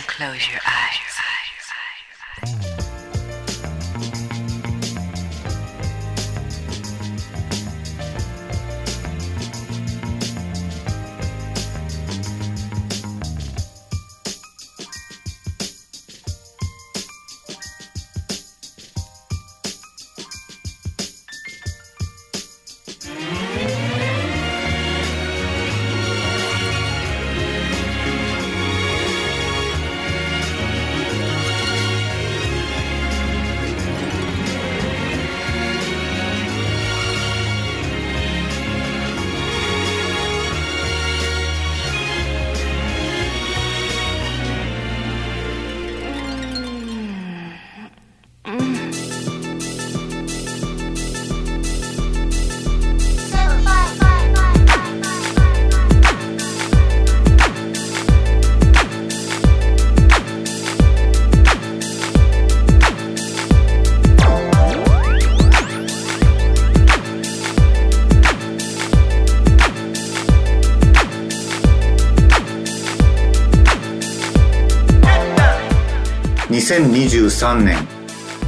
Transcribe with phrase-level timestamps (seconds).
[0.00, 0.60] close your
[76.72, 77.76] eyes.2023 年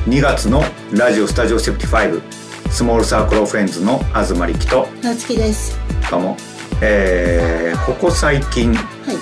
[0.07, 2.23] 2月のラジオスタジオセプティ5
[2.71, 5.79] スモールサークルフレンズの東力と夏希です。
[6.09, 6.35] かも、
[6.81, 9.17] えー、ここ最近はい。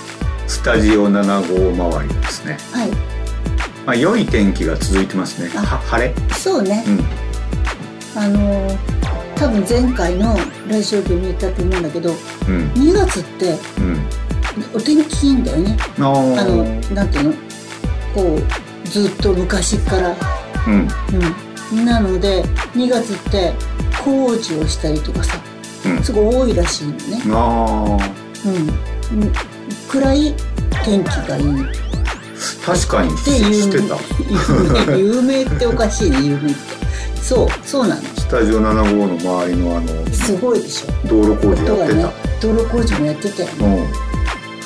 [0.47, 1.25] スタジオ7
[1.77, 2.91] 号周りですね、はい。
[3.84, 5.50] まあ、良い天気が続いてますね。
[5.56, 6.14] あは晴れ？
[6.34, 6.84] そうね。
[6.86, 8.23] う、ん。
[8.23, 8.79] あのー
[9.35, 10.36] 多分前回の
[10.68, 12.12] ラジオでも言ったと思うんだけどう
[12.52, 12.70] ん。
[12.74, 14.07] 2月ってうん。
[14.73, 15.77] お天気いいんだよね。
[15.98, 16.64] あの
[16.95, 17.33] なんていうの？
[18.14, 20.14] こうずっと昔から。
[20.69, 20.89] うん。
[21.73, 21.85] うん。
[21.86, 22.45] なので
[22.75, 23.55] 2月って
[24.05, 25.41] 工事をしたりとかさ
[25.86, 26.03] うん。
[26.05, 27.23] すごい多いらしいのね。
[27.30, 27.98] あ
[28.45, 29.33] うんうん。
[29.89, 30.35] くらい
[30.85, 31.45] 天気がいい。
[31.45, 31.83] ー
[32.64, 33.67] 確かにって有
[34.86, 36.61] 名 有名っておかしいね有名って。
[37.23, 38.03] そうそうなの。
[38.03, 41.09] スタジオ7号の周りのあのすごいでしょ。
[41.09, 42.07] 道路工事やってた、ね
[42.42, 43.89] 道路工事もやってたよね。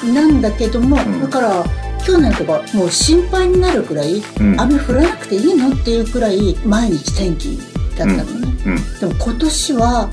[0.04, 0.14] うん。
[0.14, 1.20] なんだけども、ん。
[1.20, 1.64] だから
[2.06, 4.60] 去年とかもう心配になるくらい、うん。
[4.60, 7.58] 雨降らなくていいのっていうくらい毎日天気
[7.98, 9.00] だったのね、うん。
[9.00, 10.08] でも今年は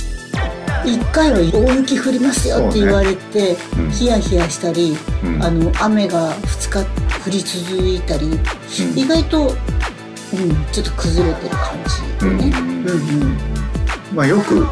[0.86, 3.92] 1回は大雪降りますよって言われて、うん。
[3.92, 5.44] ヒヤヒヤしたり、うん。
[5.44, 8.40] あの雨が2日降り続いたり、ん。
[8.98, 11.78] 意外と、うん、ちょっと崩れてる感
[12.20, 12.88] じでね、うん。
[12.90, 13.38] うんうん。
[14.16, 14.68] まあよくうん。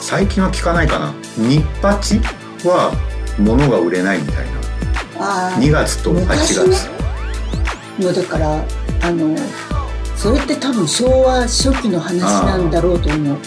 [0.00, 1.12] 最近は聞かないかな。
[1.36, 2.20] 日八
[2.64, 2.92] は
[3.40, 4.52] 物が売れないみたいな。
[4.58, 4.61] あ
[5.58, 6.76] 2月と8月、昔ね。
[7.98, 8.64] もうだから
[9.02, 9.36] あの
[10.16, 13.38] それって多分昭和初期の話なんだろうと思う。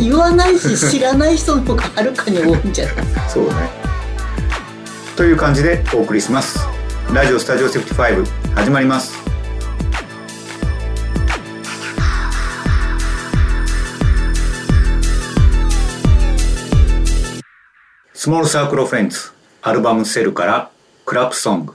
[0.00, 3.06] 言わないし知らない人の方がはるかに多いんじゃない？
[3.28, 3.52] そうね。
[5.16, 6.58] という感じでお送りします。
[7.12, 9.12] ラジオスタジオセプティ5始まります。
[18.14, 19.32] スモールサークルフレンズ
[19.62, 20.70] アルバムセルから
[21.04, 21.74] クラップソング。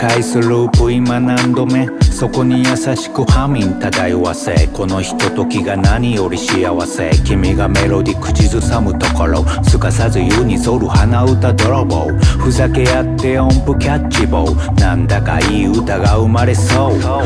[0.00, 1.86] 返すループ今何度目？
[2.10, 7.10] そこに優しくハミン漂わせこのひとときが何より幸せ。
[7.22, 9.44] 君がメロディ口ずさむところ。
[9.62, 12.08] すかさず湯に反る鼻歌泥棒。
[12.38, 14.80] ふざけ合って音符キャッチボー。
[14.80, 17.00] なんだかいい歌が生まれそう。
[17.02, 17.20] こ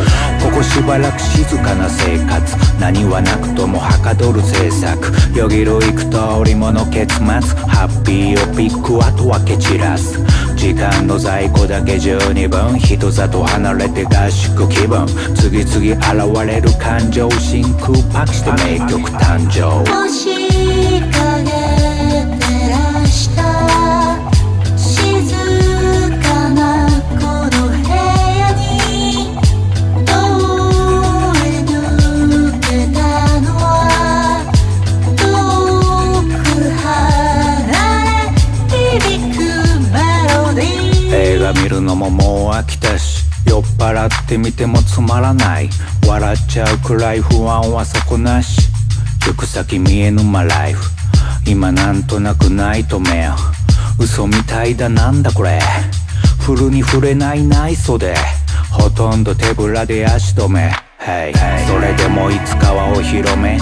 [0.52, 2.56] こしばらく静かな生活。
[2.80, 5.38] 何はなくともはかどる制作。
[5.38, 7.24] よぎる幾通りもの結末。
[7.70, 10.18] ハッピーをピックあとは蹴散らす。
[10.54, 12.78] 時間の在庫だけ十二分。
[12.78, 15.06] 人里離れて合宿気分。
[15.34, 17.30] 次々現れる感情。
[17.32, 20.53] 真空パックして名曲誕生。
[43.92, 45.68] 歌ってみてもつまらない。
[46.06, 48.70] 笑っちゃうくらい不安は底なし。
[49.26, 50.90] 行く先見えぬまライフ
[51.46, 53.26] 今なんとなくないとめ
[53.98, 55.60] 嘘みたいだなんだこれ。
[56.40, 58.14] フルに触れない内装で。
[58.70, 60.72] ほとんど手ぶらで足止め。
[60.98, 61.32] Hey
[61.66, 63.58] それでもいつかはお披露目。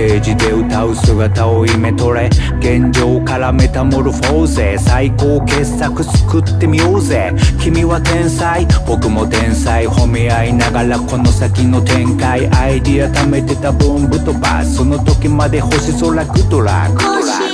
[0.00, 2.30] テージで歌う姿をイメトレ。
[2.58, 4.78] 現状からメタモルフォーゼ。
[4.78, 7.30] 最高傑作作ってみようぜ。
[7.60, 8.66] 君は天才。
[8.86, 9.86] 僕も天才。
[9.86, 12.48] 褒め合いながらこの先の展開。
[12.48, 16.88] アイディア貯めてた分ぶとばその時まで星空グッドラ。
[16.88, 17.49] ックグッドラ。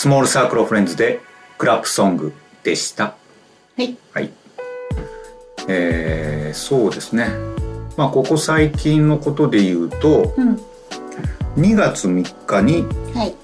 [0.00, 1.20] Small Circle of Friends で
[1.58, 2.32] クラップソング
[2.62, 3.04] でした。
[3.04, 3.98] はい。
[4.14, 4.30] はい。
[5.68, 7.28] えー、そうですね。
[7.98, 10.58] まあここ最近のことで言うとうん。
[11.58, 13.34] 2月3日にはい。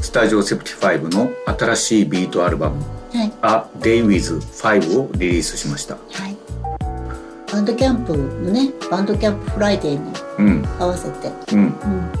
[0.00, 1.28] Studio75 の
[1.58, 2.80] 新しいビートアルバム
[3.12, 3.32] はい
[3.82, 5.96] 「A Day with 5」をリリースしました。
[5.96, 6.36] はい。
[7.52, 10.68] Bandcamp のね Bandcamp Friday にうん。
[10.78, 11.32] 合わせて。
[11.52, 11.58] うん。
[11.58, 12.12] うん。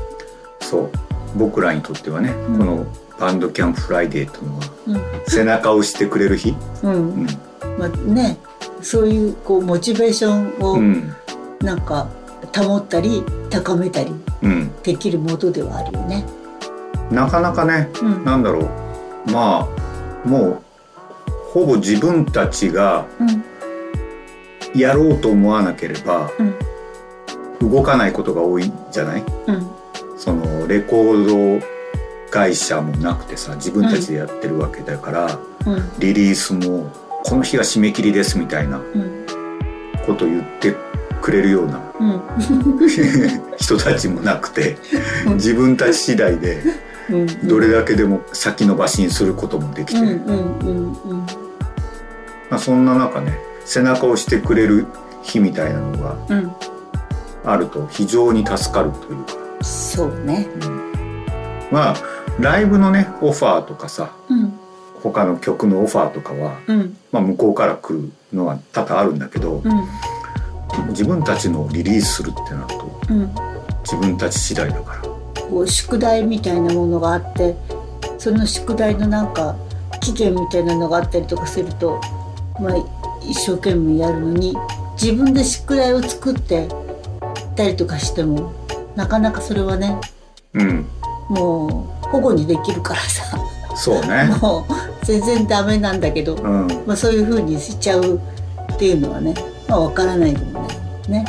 [0.60, 0.90] そう。
[1.36, 2.58] 僕らにとってはね、うん。
[2.58, 2.86] この
[3.20, 5.00] Bandcamp Friday というのはうん。
[5.28, 6.92] 背中を押してくれる日、うん。
[6.92, 7.26] うん。
[7.78, 8.38] まあね
[8.82, 11.14] そういうこうモチベーションをうん。
[11.60, 12.08] なんか
[12.56, 14.12] 保ったり高めたり
[14.42, 16.24] うん、できるものではあるよね。
[17.10, 18.24] なかなかねうん。
[18.24, 19.30] なんだろう。
[19.30, 19.68] ま
[20.24, 20.62] あもう
[21.52, 24.80] ほぼ自分たちがうん。
[24.80, 27.70] やろうと思わなければうん。
[27.70, 29.24] 動かないことが多いじゃない？
[29.48, 29.70] うん。
[30.16, 31.66] そのレコード
[32.30, 35.90] 会社もなくてさ自分たちでやってるわけだから、うん。
[35.98, 36.90] リリースも
[37.24, 39.26] この日が締め切りですみたいなうん。
[40.06, 40.74] ことを言って
[41.20, 42.22] くれるようなうん。
[43.58, 44.78] 人たちもなくて
[45.26, 45.34] うん。
[45.34, 46.62] 自分たち次第で
[47.10, 47.48] うん。
[47.48, 51.26] どれだけでも先延ばしにすることもできて、うんうんうんうん。
[52.48, 54.86] まあ、そんな中ね背中を押してくれる
[55.22, 56.52] 日みたいなのがうん。
[57.44, 60.46] あると非常に助かるというか、そうね。
[61.70, 61.96] まあ
[62.40, 64.52] ライブのねオファーとかさうん。
[65.02, 66.96] 他の曲のオファーとかは、うん。
[67.10, 70.88] まあ、向こうから来るのは多々あるんだけど、うん。
[70.90, 73.34] 自分たちのリリースするってなるとうん。
[73.82, 75.66] 自分たち次第だから。
[75.66, 77.56] 宿題みたいなものがあって
[78.18, 79.56] その宿題のなんか
[80.00, 82.00] 期限みたいなのがあったりとかすると、
[82.60, 82.76] まあ、
[83.22, 84.54] 一生懸命やるのに
[85.00, 86.68] 自分で宿題を作って
[87.56, 88.52] たりとかしても
[88.94, 89.98] なかなかそれはね
[90.54, 90.86] うん。
[91.28, 93.24] もう保護にできるからさ。
[93.74, 94.24] そうね。
[94.40, 96.66] もう全然ダメなんだけど、うん。
[96.86, 98.20] まあ、そういう風にしちゃう
[98.72, 99.34] っていうのはね
[99.68, 101.24] まあ分からないでもないね。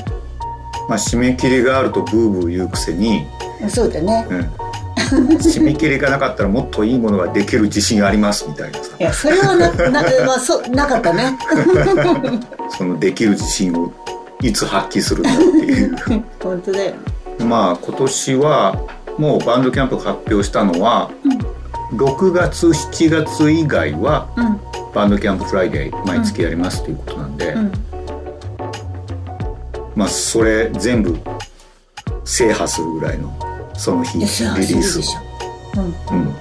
[0.88, 3.25] まあ締め切りがあるとブーブー言うくせに、
[3.69, 4.25] そうだね。
[4.29, 8.95] うん、締め切りがなかったらもっといいものができる自信ありますみたいなさ。
[9.00, 11.38] いやそれはなな,、まあ、そなかったね。
[12.77, 13.91] そのできる自信を
[14.41, 15.95] いつ発揮するんだっていう。
[16.41, 16.93] 本当だよ。
[17.39, 18.79] まあ今年は
[19.18, 21.12] もう Bandcamp 発表したのは、
[21.94, 24.72] 6月7月以外はうん。
[24.93, 27.72] Bandcamp Friday 毎月やりますということなんで、うん。
[29.96, 31.18] まあそれ全部
[32.25, 33.34] 制覇するぐらいの
[33.74, 35.20] その日リリースするでしょ、
[36.12, 36.36] うん、うん。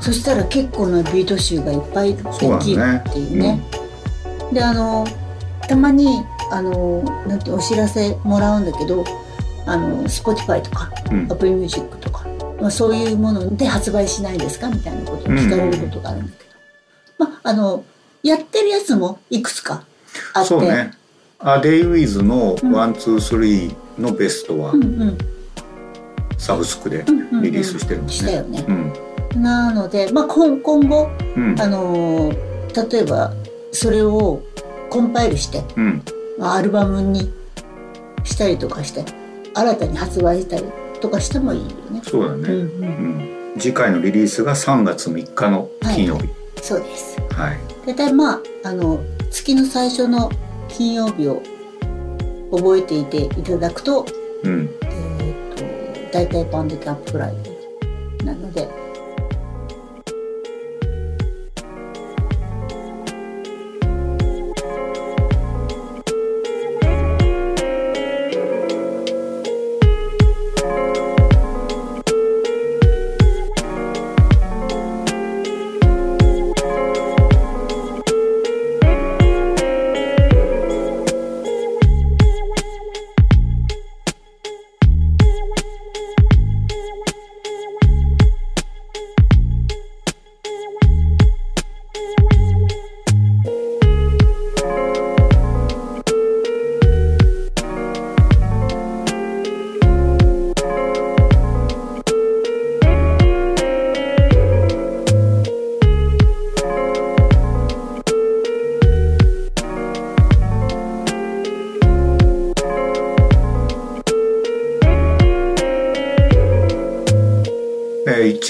[0.00, 3.60] そしたら結構なビート集がいっぱいでそうきるっていうね。
[4.52, 5.06] であの
[5.68, 9.04] たまにあのなんてお知らせもらうんだけど
[9.70, 11.28] あの Spotify とかうん。
[11.30, 12.26] Apple Music とか、
[12.60, 16.50] まあ、そういうもので発売しないですかみたいなことを聞かれることがあるんだけど、
[17.18, 17.84] まああの
[18.22, 19.84] やってるやつもいくつか
[20.34, 20.48] あって。
[20.48, 20.92] そうね
[21.40, 25.18] 「A Day With」の「123」のベストはうんうん。
[26.36, 28.30] サブスクでうんリリースしてるんですね。
[28.30, 28.64] したよね。
[29.34, 29.42] うん。
[29.42, 31.60] なので、まあ、今今後うん。
[31.60, 32.32] あの
[32.90, 33.32] 例えば
[33.72, 34.42] それを
[34.90, 36.02] コンパイルして、うん。
[36.38, 37.32] まあ、アルバムに
[38.24, 39.04] したりとかして
[39.54, 40.64] 新たに発売したり
[41.00, 42.00] とかしてもいいよね。
[42.04, 43.50] そうだね、うんうん。
[43.54, 43.58] うん。
[43.58, 46.28] 次回のリリースが3月3日の金曜日。
[46.62, 47.18] そうです。
[47.32, 50.30] はい、大体まああの月の最初の
[50.68, 51.42] 金曜日を
[52.52, 54.06] 覚えていていただくと,、
[54.44, 54.68] うん。
[54.82, 57.34] えー、と大体バンドキャンプぐらい
[58.24, 58.68] なので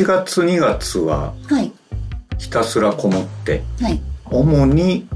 [0.00, 1.70] 1月2月ははい。
[2.38, 4.00] ひたすらこもってはい。
[4.30, 5.06] 主に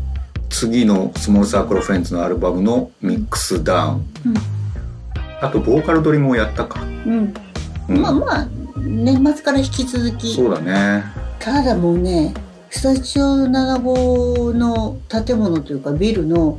[0.50, 4.34] 次のスモールサークルフレンズのアルバムのミックスダウン、うん。
[5.40, 7.34] あとボーカル取りもやったか、うん、
[7.88, 8.02] うん。
[8.02, 10.34] まあまあ年末から引き続き。
[10.34, 11.02] そうだね。
[11.38, 12.34] ただもうね
[12.68, 16.58] スタジオ75の建物というかビルの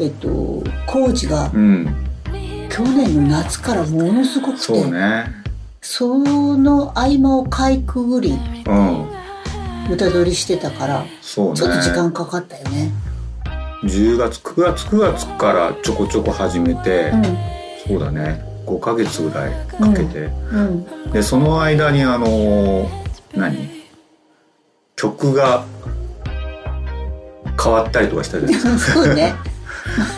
[0.00, 1.86] えっと工事がうん。
[2.68, 4.58] 去年の夏からものすごくて。
[4.58, 5.43] そうね
[5.84, 9.06] その合間をかいくぐりうん。
[9.90, 11.56] 歌取りしてたからそうね。
[11.56, 12.90] ちょっと時間かかったよね。
[13.82, 18.42] 10月9月9月からちょこちょこ始めて、うそうだね。
[18.64, 20.86] 5ヶ月ぐらいかけて、ん。
[21.04, 21.12] うん。
[21.12, 22.88] でその間にあのー
[23.36, 23.68] 何？
[24.96, 25.66] 曲が
[27.62, 29.34] 変わったりとかしたじゃないです そうね。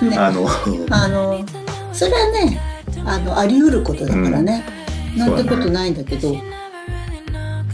[0.00, 0.48] まあねかあの
[0.90, 1.44] あの
[1.92, 2.60] それはね
[3.04, 4.64] あのあり得ることだからね、
[5.16, 6.36] なんてことないんだけど、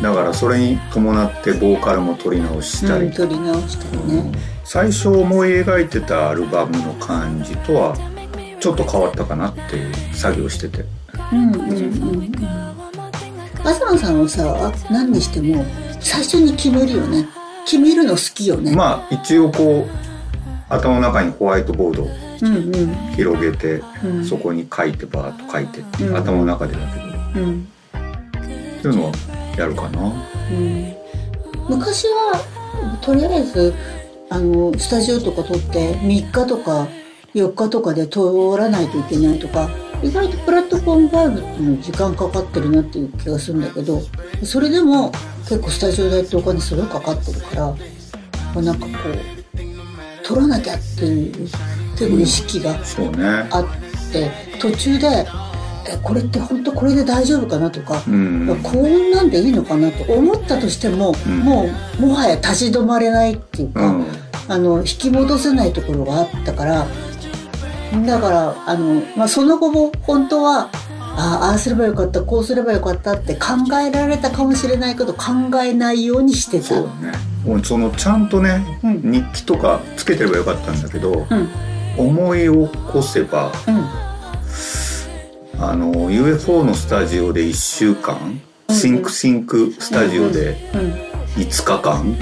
[0.00, 4.32] だからそれに伴ってボーカルも取り直したり、うん、取り直したりね、
[4.64, 7.96] 最初思い描いてたアルバムの感じとは
[8.60, 10.84] ちょっと変わったかなっていう作業してて。
[11.32, 11.72] うんうんうんう
[12.18, 12.32] ん。
[13.58, 15.64] 東さんはさ何にしても
[16.00, 17.26] 最初に決めるよね。
[17.64, 19.90] 決めるの好きよね、まあ一応こう
[20.68, 22.08] 頭の中にホワイトボード
[22.42, 22.94] うんうん。
[23.14, 24.24] 広げて、うん。
[24.24, 26.16] そこに書いてバーッと書いて、うん。
[26.16, 27.68] 頭の中でだけどうん。
[28.82, 29.12] そういうのは
[29.56, 30.12] やるかな
[30.50, 30.94] うん。
[31.68, 33.74] 昔はとりあえず
[34.30, 36.88] あのスタジオとか撮って3日とか
[37.34, 39.68] 4日とかで通らないといけないとか
[40.02, 44.00] 意外とプラットフォーム5っていうの時間かかってるなっていう気がするんだけど
[44.42, 45.12] それでも
[45.42, 47.76] 結構スタジオ代ってお金すごいかかってるからま
[48.56, 51.32] あなんかこう撮らなきゃっていう
[51.92, 52.70] 結構意識が
[53.50, 55.26] あって途中で
[55.86, 58.60] えこれって本当これで大丈夫かなとか、うん。
[58.62, 61.38] こんなんでいいのかなと思ったとしても、うん。
[61.40, 64.06] もうもはや立ち止まれないっていうか、うん。
[64.48, 66.86] あの引き戻せないところがあったから
[68.06, 70.70] だからあの、まあ、その後も本当は
[71.14, 76.64] ああすればよかったこうすればよかったって考えられたかもしれないけど考えないようにしてた。
[76.64, 77.12] そうだね。
[77.44, 79.12] もうそのちゃんとね、うん。
[79.12, 81.48] 日記とかつけてればよかったんだけど、うん。
[81.98, 84.11] 思い起こせばうん
[85.64, 90.92] あの UFO のスタジオで1週間、シンクシンクスタジオでうん
[91.40, 92.18] 5日間、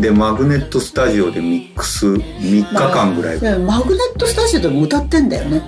[0.00, 5.62] でマグネットスタジオでミックス3日間ぐらい、でマグネットスタジオでも歌ってんだよね。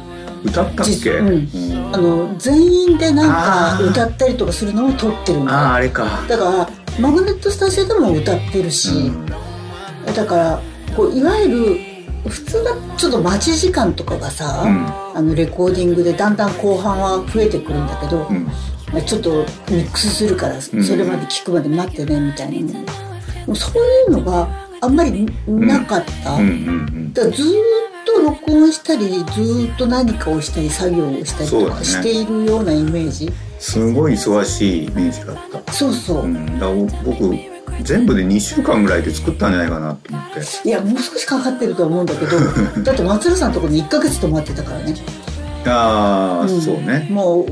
[0.47, 1.29] 歌ったっけ、実うん。
[1.29, 1.31] う
[1.91, 1.95] ん。
[1.95, 9.27] あの全員でなんか歌ったりとかするのを撮ってるんだよあああれか、だからマグネットスタジオでも歌ってるし、うん。
[10.07, 10.63] だから
[10.97, 11.86] こういわゆる
[12.29, 14.87] 普通だちょっと待ち時間とかがさ、うん。
[15.17, 18.45] あのレコーディングでだんだん後半は増えてくるんだけど、うん。
[18.93, 20.81] まあちょっとミックスするからそん。
[20.81, 22.81] れまで聞くまで待ってねみたいな。
[22.81, 22.91] の、で
[23.47, 24.49] もそういうのが
[24.81, 26.49] あんまりなかった、うん。
[26.49, 27.13] うん。
[27.13, 27.35] だずーっ
[28.05, 33.33] と録音したりずーっと何かをしたり作業をしたりとかしているようなイメージ。
[33.59, 36.69] すごい忙しいイメージだった、そうそう、うん、だ
[37.03, 37.35] 僕
[37.83, 40.69] 全部で2週間ぐらいで作ったんじゃないかなと思って。
[40.69, 42.37] いやもう少しかかってるとは思うんだけど
[42.83, 44.95] だって松浦さんのところに1ヶ月泊まってたからね。
[45.67, 47.09] ああ、んそうね。
[47.11, 47.47] もう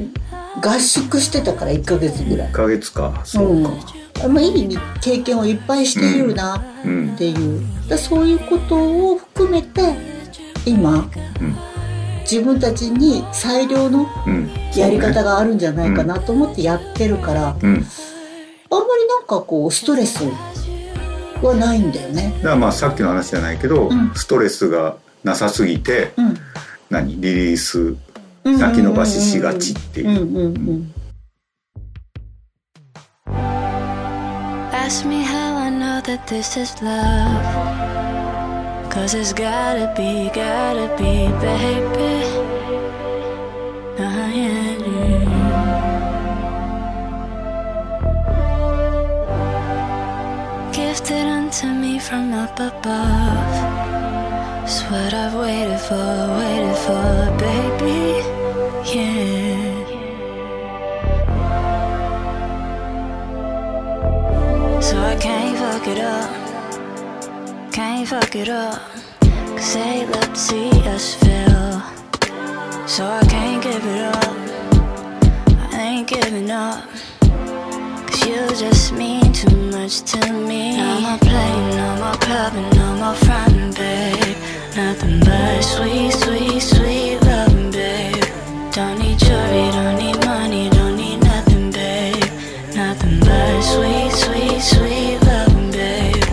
[0.62, 2.48] 合宿してたから1ヶ月ぐらい。
[2.48, 3.20] 1ヶ月か。
[3.24, 7.12] そうか、まあ、いい意味経験をいっぱいしているなうん。
[7.14, 9.94] っていう、だそういうことを含めて
[10.64, 11.08] 今、
[11.40, 11.56] うん。
[12.22, 14.50] 自分たちに最良のうん。
[14.76, 17.56] やり方があるんじゃないかなと思ってやってるから、
[18.76, 20.24] あんまうんりなんかこうストレス
[21.42, 22.32] はないんだよね。
[22.38, 26.36] だからまあさっきの話じゃないけど、うんストレスがなさすぎてうん
[26.90, 27.20] 何？
[27.20, 27.96] リリース
[28.44, 30.84] 先延ばししがちっていう。
[34.86, 37.42] Ask me how I know that this is love.
[38.90, 42.53] Cause it's gotta be, gotta be, baby.
[52.14, 53.54] From up above.
[54.62, 57.08] It's what I've waited for, waited for,
[57.44, 58.02] baby.
[58.94, 59.72] Yeah.
[64.80, 66.30] So I can't fuck it up.
[67.72, 68.80] Can't fuck it up.
[69.56, 71.82] Cause they love to see us fail.
[72.86, 74.36] So I can't give it up.
[75.72, 76.88] I ain't giving up.
[78.26, 80.76] You just mean too much to me.
[80.76, 84.36] No more playing, no more clubbing, no more fronting, babe.
[84.74, 88.24] Nothing but sweet, sweet, sweet loving, babe.
[88.72, 92.24] Don't need jewelry, don't need money, don't need nothing, babe.
[92.74, 96.24] Nothing but sweet, sweet, sweet loving, babe.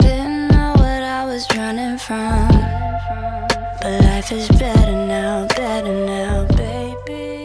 [0.00, 2.48] Didn't know what I was running from.
[3.82, 7.41] But life is better now, better now, baby.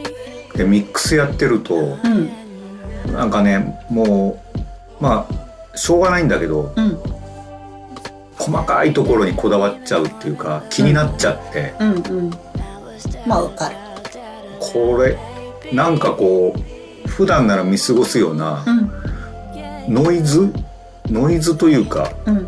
[0.57, 4.41] でミックスやってるとうんなんかねも
[4.99, 6.97] うまあしょうがないんだけどうん。
[8.39, 12.29] 細かいところにこだわっちゃうっていうか気になっちゃって、うんうん。
[13.25, 13.75] まあわかる。
[14.59, 15.17] これ
[15.73, 19.93] なんかこう普段なら見過ごすようなうん。
[19.93, 20.53] ノイズ？
[21.07, 22.47] ノイズというかうん。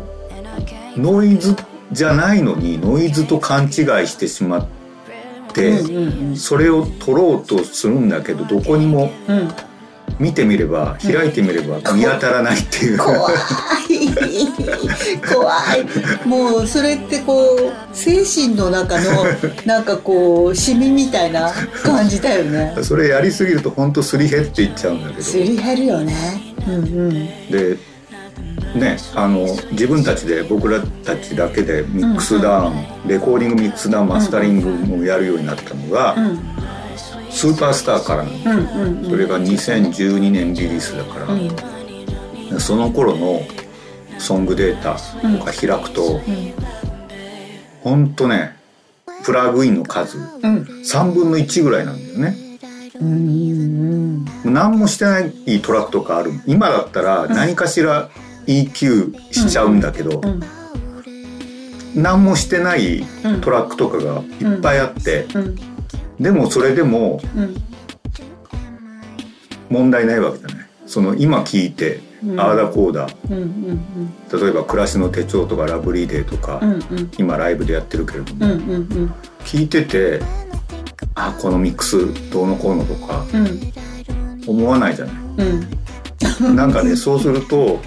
[0.96, 1.56] ノイズ
[1.90, 3.72] じゃないのにノイズと勘違い
[4.06, 4.79] してしまって、うんうん
[6.36, 9.38] それを取ろうとするんだけどどこにもうん。
[9.38, 9.48] うん。
[10.18, 13.34] 見てみれば開いてみれば見当たらないっていう、怖い。
[15.26, 16.28] 怖い。
[16.28, 19.24] もうそれってこう精神の中の
[19.64, 21.50] なんかこうシミみたいな
[21.82, 22.76] 感じだよね。
[22.82, 25.22] それやりすぎると本当すり減っていっちゃうんだけど。
[25.22, 26.14] すり減るよね。
[26.68, 27.10] うんうん。
[27.50, 27.78] で
[28.74, 36.38] ねあの自分たちで僕らたちだけでミックスダウン、レコーディングミックスダウンマスタリングもやるようになったのが、うん。
[37.30, 42.60] スーパースターからのうんうんそれが2012年リリースだから、うん。
[42.60, 43.40] その頃の
[44.18, 46.20] ソングデータとか開くと、
[47.82, 48.14] ほん。
[48.14, 48.56] とね
[49.24, 50.26] プラグインの数うん。
[50.84, 52.36] 3分の1ぐらいなんだよね。
[53.00, 54.24] うん。
[54.44, 56.32] 何もしてないトラックとかある。
[56.46, 58.10] 今だったら何かしら
[58.50, 60.40] EQ しちゃうんだけど、うん。
[61.94, 63.04] 何もしてない
[63.42, 65.56] トラックとかがいっぱいあって、うん。
[66.18, 67.54] でもそれでもうん。
[69.68, 72.40] 問題ないわけじゃないその今聞いて、うん。
[72.40, 73.08] ああだこうだ。
[73.28, 76.60] 例えば「暮らしの手帳」とか「ラブリーデー」とか、
[77.18, 78.46] 今ライブでやってるけれども、
[79.44, 80.20] 聞いてて
[81.14, 81.98] あこのミックス
[82.30, 83.72] どうのこうのとかうん。
[84.46, 85.14] 思わないじゃない。
[85.38, 85.66] うん
[86.54, 87.80] なんかねそうすると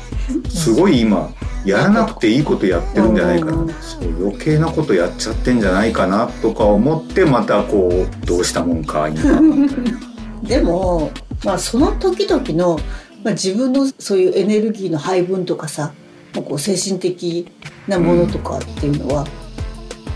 [0.50, 1.30] すごい今
[1.66, 3.74] やらなくていいことやってるんじゃないかな、うん。
[3.74, 9.42] そう余計なことやっちゃってんじゃないかなとか思ってまたこうどうしたもんか今。
[10.44, 11.12] でも、
[11.46, 12.78] まあ、その時々の、
[13.24, 15.94] まあ、自分のそういうエネルギーの配分とかさ、
[16.34, 17.48] まあ、こう精神的
[17.88, 19.26] なものとかっていうのは、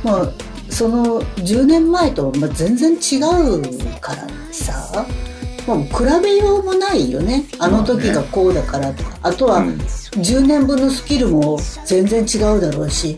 [0.03, 0.29] まあ
[0.69, 5.05] その10年前とまあ全然違うからさ、
[5.67, 7.43] まあ、比べようもないよね。
[7.59, 9.19] あの時がこうだからとか。
[9.21, 9.73] あとはうん。
[9.75, 13.17] 10年分のスキルも全然違うだろうし。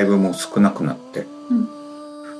[0.00, 1.68] ライブも少なくなって、うん。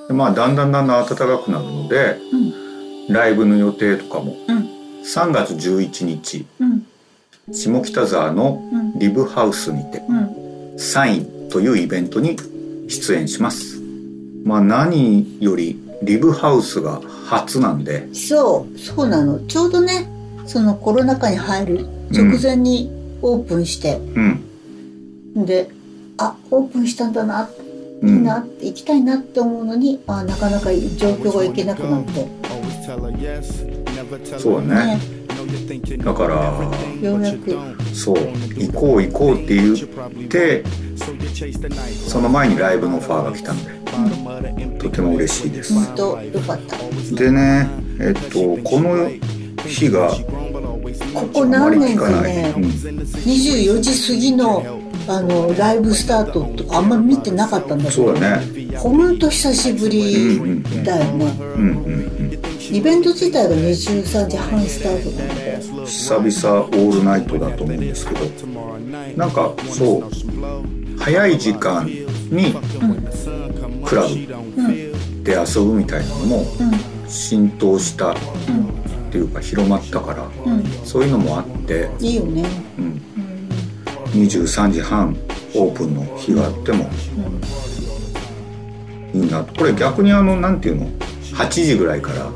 [0.09, 3.13] でまあだんだんだんだん暖かくなるのでうん。
[3.13, 4.35] ライブの予定とかも。
[4.49, 4.57] うん。
[5.03, 6.47] 3月11日。
[6.59, 6.87] うん。
[7.53, 8.99] 下北沢のうん。
[8.99, 10.15] リブハウスにてう
[10.75, 10.79] ん。
[10.79, 12.37] サインというイベントに
[12.89, 13.79] 出演します。
[14.45, 18.09] まあ何よりリブハウスが初なんで。
[18.15, 18.79] そう。
[18.79, 19.39] そうなの。
[19.41, 20.11] ちょうどね
[20.47, 23.97] そのコロナ禍に入る直前にオープンして、
[25.37, 25.45] うん。
[25.45, 25.71] で
[26.23, 27.49] あオープンしたんだな
[28.03, 32.27] ういいなって行きたいなって思うのにあなかなか状況がいけなくなって。
[34.39, 34.97] そうだね。
[34.97, 35.01] ね。
[35.99, 36.37] だから
[37.01, 37.57] ようやく。
[37.95, 38.17] そう
[38.55, 39.79] 行こう行こうって言っ
[40.29, 40.65] て
[42.07, 45.73] その前にライブのオファーが来たんでとても嬉しいです。
[45.73, 46.77] 本当よかった。
[47.15, 49.11] でねえっとこの
[49.67, 50.11] 日が
[51.15, 52.65] ここ何年かねうん。
[52.65, 58.77] 24時過ぎのあのライブスタートとかあんま見てなかったんだけどそうだね。
[58.77, 60.39] ほんと久しぶり
[60.85, 61.25] だよね。
[61.57, 62.11] うんうん
[62.71, 68.21] イベント自体が23時半スタートなのでうん久々オールナイトだと思うんですけど
[69.17, 71.85] なんかそう早い時間
[72.31, 72.55] に
[73.85, 74.15] クラブ
[75.25, 76.45] で遊ぶみたいなのも
[77.09, 78.17] 浸透したっ
[79.11, 80.63] ていうか広まったからうん。
[80.85, 82.45] そういうのもあって、いいよね。
[82.79, 83.03] うん、
[84.13, 85.17] 23時半
[85.55, 86.91] オープンの日があっても
[89.13, 90.87] いいなこれ逆にあのなんていうの
[91.35, 92.31] ？8時ぐらいから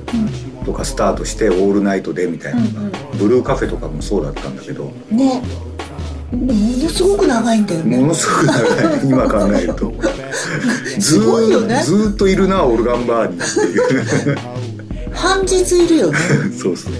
[0.64, 5.42] とかスタートしてオールナイトでみたいなのが、ブルーカフェとかもそうだったんだけどね。
[6.32, 7.98] ものすごく長いんだよね。
[7.98, 9.08] ものすごく長い。
[9.08, 9.92] 今考えると。
[10.98, 11.76] ず すごいよね。
[11.76, 13.36] ーずーっといるなオルガンバーに。
[13.36, 14.38] っていう
[15.12, 16.18] 半日いるよね。
[16.58, 16.92] そうそう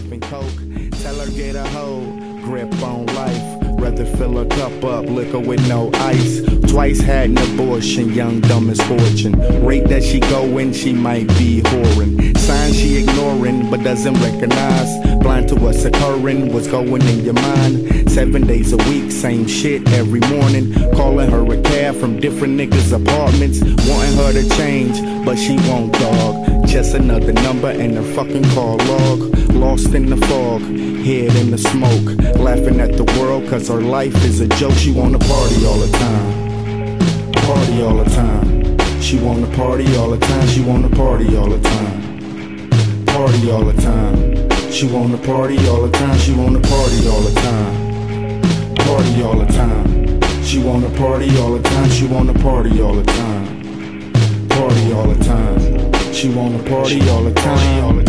[3.94, 6.42] Rather fill a cup up, liquor with no ice.
[6.68, 9.38] Twice had an abortion, young, dumb misfortune.
[9.64, 12.36] Rate that she going, she might be whoring.
[12.36, 14.98] Signs she ignoring, but doesn't recognize.
[15.22, 18.10] Blind to what's occurring, what's going in your mind.
[18.10, 20.74] Seven days a week, same shit every morning.
[20.94, 23.60] Calling her a cab from different niggas' apartments.
[23.60, 26.53] Wanting her to change, but she won't, dog.
[26.74, 29.20] Just another number in her fucking call log.
[29.50, 32.18] Lost in the fog, head in the smoke.
[32.36, 34.72] Laughing at the world, cause her life is a joke.
[34.72, 37.32] She wanna party all the time.
[37.32, 39.00] Party all the time.
[39.00, 40.48] She wanna party all the time.
[40.48, 43.06] She wanna party all the time.
[43.06, 44.72] Party all the time.
[44.72, 46.18] She wanna party all the time.
[46.18, 48.74] She wanna party all the time.
[48.78, 50.42] Party all the time.
[50.42, 51.90] She wanna party all the time.
[51.90, 54.48] She wanna party all the time.
[54.48, 55.93] Party all the time.
[56.14, 58.04] She wanna party all the time.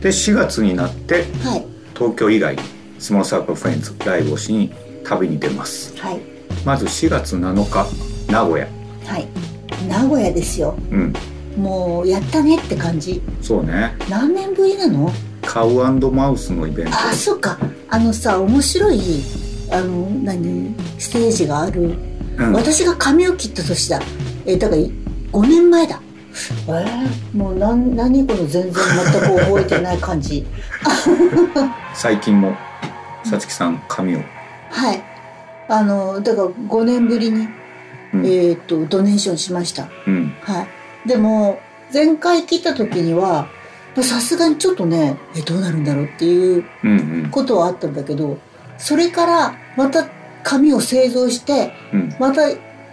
[0.00, 1.66] で4月になってはい。
[1.94, 2.56] 東京以外
[3.00, 4.72] スモールサークルフレンズライブをしに
[5.04, 5.98] 旅に出ます。
[5.98, 6.20] はい。
[6.64, 8.68] まず4月7日名古屋。
[9.04, 9.26] はい。
[9.88, 10.78] 名古屋ですよ。
[10.92, 11.12] うん
[11.58, 13.20] もうやったねって感じ。
[13.42, 13.94] そうね。
[14.08, 15.10] 何年ぶりなの？
[15.42, 15.72] カウ
[16.12, 16.92] マウスのイベント。
[16.92, 17.58] あそっか。
[17.88, 19.00] あのさ面白い
[19.72, 21.96] あの何ステージがある、
[22.36, 22.52] うん。
[22.52, 24.00] 私が髪を切った年だ。
[24.46, 26.00] えだから5年前だ。
[26.68, 30.46] えー、もう何何この全然全く覚えてない感じ。
[31.94, 32.54] 最近も
[33.24, 34.20] さつきさん髪を。
[34.70, 35.02] はい。
[35.68, 37.48] あのだから5年ぶりに、
[38.14, 38.26] うん。
[38.26, 39.88] えっ、とドネーションしました。
[40.06, 40.32] うん。
[40.42, 40.77] はい
[41.08, 41.58] でも
[41.92, 43.48] 前回切った時には
[43.96, 47.30] さすがにちょっとねえどうなるんだろうっていううんうん。
[47.30, 48.38] ことはあったんだけど
[48.76, 50.06] それからまた
[50.44, 52.14] 紙を製造してうん。
[52.20, 52.42] また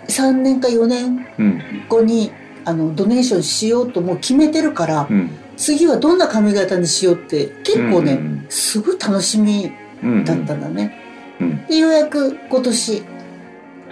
[0.08, 1.62] 3年か4年うん。
[1.90, 2.32] 後に
[2.64, 5.30] あのドネーションしようともう決めてるから、うん。
[5.58, 9.72] 次はどんな髪型にしようって結構ね、うんうんすごい楽しみ
[10.04, 10.96] うんだったんだね、
[11.40, 11.66] うん。
[11.68, 13.04] でようやく今年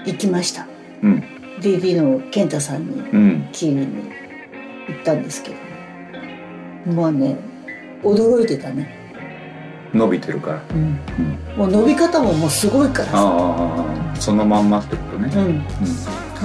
[0.05, 0.67] 行きました。
[1.01, 1.23] うん
[1.63, 3.87] DD の健太さんにうん切りに
[4.89, 7.37] 行ったんですけどまあね
[8.03, 8.93] 驚いてたね、
[9.93, 10.61] 伸びてるから。
[10.71, 10.99] うん。
[11.55, 13.13] もう伸び方ももうすごいからさ。
[13.15, 15.31] ああそのまんまってことね。
[15.33, 15.41] うん。
[15.45, 15.63] うん。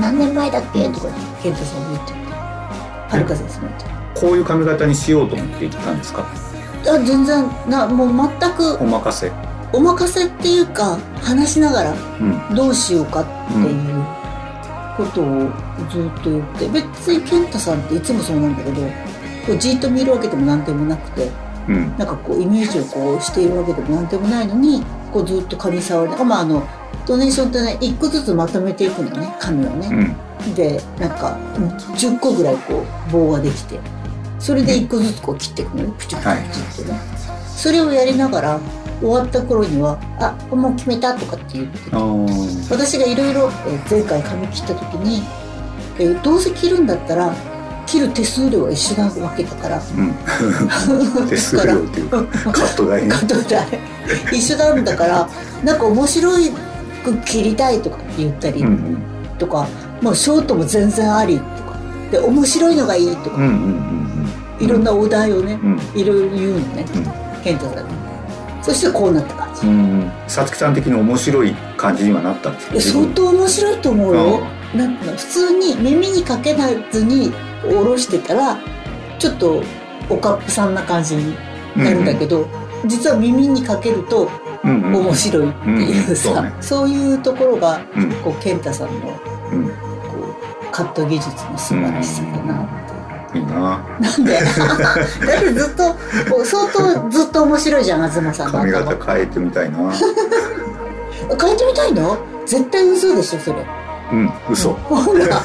[0.00, 0.84] 何年前だっけ？
[0.84, 1.00] と。
[1.00, 1.08] か
[1.42, 6.22] 健太さんも言っててはるか先生も言ってこういう髪型にしようと思って行ったんですか？
[6.84, 7.44] てあ全然。
[7.68, 8.78] なもう全く。
[8.80, 9.32] お任せ。
[9.72, 11.94] お任せっていうか話しながらう
[12.52, 12.54] ん。
[12.54, 13.87] どうしようかっていう
[14.98, 15.50] ことを
[15.88, 18.82] ずっと言って別に健太さんっていつもそうなんだけど
[19.46, 21.30] こうじっと見るわけでも何でもなくて
[21.68, 21.96] うん。
[21.96, 24.82] なんかこうイメージをこうしているわけでも何でもないのに
[25.12, 26.66] ここうずっと紙触りまああの
[27.06, 30.54] ドネーションってね1個ずつまとめていくのね紙をね、うん。
[30.54, 31.38] でなんか
[31.94, 33.78] 10個ぐらいこう棒ができて
[34.38, 36.98] それで1個ずつこう切っていくのねプチプチプチってね、
[37.46, 38.60] それをやりながら
[39.00, 41.90] 終わった頃には「あもう決めた」とかって言って
[42.70, 43.50] 私がいろいろ
[43.90, 45.22] 前回髪切った時に、
[45.98, 47.32] えーどうせ切るんだったら
[47.86, 49.80] 切る手数料は一緒なわけだから。
[49.96, 50.14] うん。
[51.26, 53.08] 手数料っていうかカット代ね。
[53.08, 53.66] カット代。
[54.30, 55.28] 一緒なんだから
[55.64, 56.52] なんか面白い
[57.02, 58.98] く切りたいとかって言ったりうんうん。
[59.38, 59.66] とか、
[60.02, 61.78] まあショートも全然ありとか。
[62.10, 63.98] で面白いのがいいとか、うんうんうん
[64.60, 65.80] いろんなお題をね、うん。
[65.94, 66.84] いろいろ言うのね、
[67.44, 68.07] 健太さんに
[68.62, 70.12] そしてこうなった感じ、うんうん。
[70.26, 73.00] さつきさん的に面白い感じにはなったんですか？
[73.00, 74.40] 相当面白いと思うよ、
[74.74, 74.96] なん。
[74.96, 78.58] ていうの普通に耳にかけなずに下ろしてたら
[79.18, 79.62] ちょっと
[80.10, 81.34] おかっぷさんな感じに
[81.76, 82.46] なるんだけど、
[82.86, 84.28] 実は耳にかけると
[84.64, 84.96] うんうん。
[84.96, 86.62] 面白いっていうさ、うんうん。
[86.62, 88.10] そういうところが、うん。
[88.22, 89.18] こう健太さんの
[89.52, 89.68] うん。
[89.68, 89.72] こ
[90.62, 92.87] うカット技術の素晴らしさだな
[93.34, 93.80] いいな。
[94.00, 94.32] なんで？
[94.40, 95.94] だってずっと
[96.44, 98.46] 相当ずっと面白いじゃん東さん。
[98.46, 99.78] の髪頭型変えてみたいな。
[101.40, 102.16] 変えてみたいの？
[102.46, 103.58] 絶対嘘でしょそれ。
[104.12, 104.70] うん嘘。
[104.72, 105.26] ほら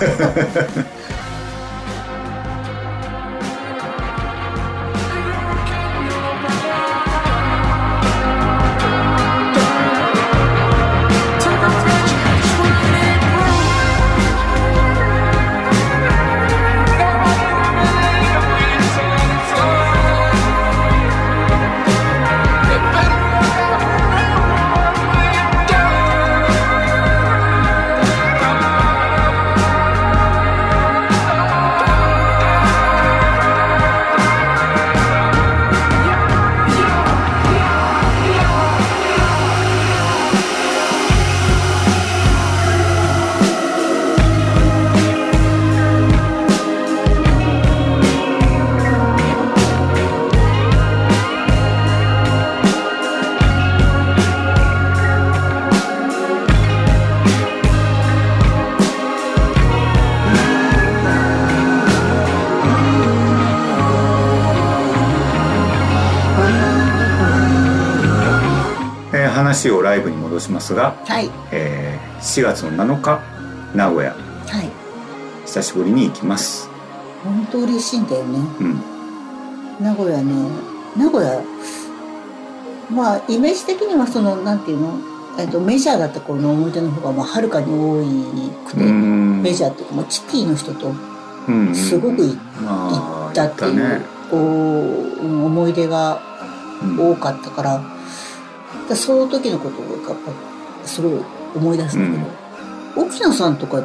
[69.54, 71.30] 話をライブに戻しますが、はい。
[71.52, 73.22] えー4月の7日
[73.76, 74.12] 名古屋。
[74.14, 74.18] は
[74.64, 74.72] い。
[75.46, 76.70] 久しぶりに行きます。
[77.24, 78.40] 本当嬉しいんだよね。
[78.62, 78.82] うん。
[79.84, 80.34] 名古屋ね。
[80.98, 81.42] 名古屋
[82.90, 84.98] まあイメージ的にはそのなんていうの、
[85.38, 88.04] えっと、メジャーだった頃の思い出の方がまあはるかに多
[88.66, 89.42] くて、うん。
[89.44, 90.94] メジャーっていうか、まあ、キティの人と
[91.76, 92.34] すごく行
[93.32, 96.22] ったっていう、こううん思い出が
[96.82, 97.12] うん。
[97.12, 97.84] 多かったから,、
[98.96, 100.18] その時のことをやっ
[100.82, 101.22] ぱすごい
[101.56, 103.84] 思い出すんだけど、沖野さんとか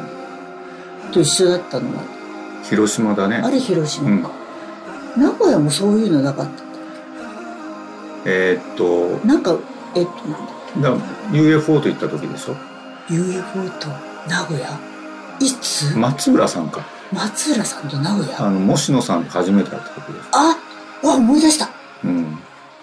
[1.11, 2.03] と一緒だったのは？
[2.63, 3.37] 広島だね。
[3.37, 4.31] あれ広島か、
[5.17, 6.63] 名古屋もそういうのなかった？
[8.25, 9.55] えーっとなんか
[9.95, 10.11] えっと
[10.79, 12.55] なんだだ UFO と行った時でしょ
[13.09, 13.87] ？UFO と
[14.29, 14.67] 名古屋？
[15.39, 16.85] いつ、松浦さんか。
[17.13, 18.45] 松浦さんと名古屋？
[18.45, 20.29] あのもしのさんと初めて会った時です。
[20.33, 20.57] あ
[21.03, 21.69] あ思い出した。
[22.03, 22.37] うん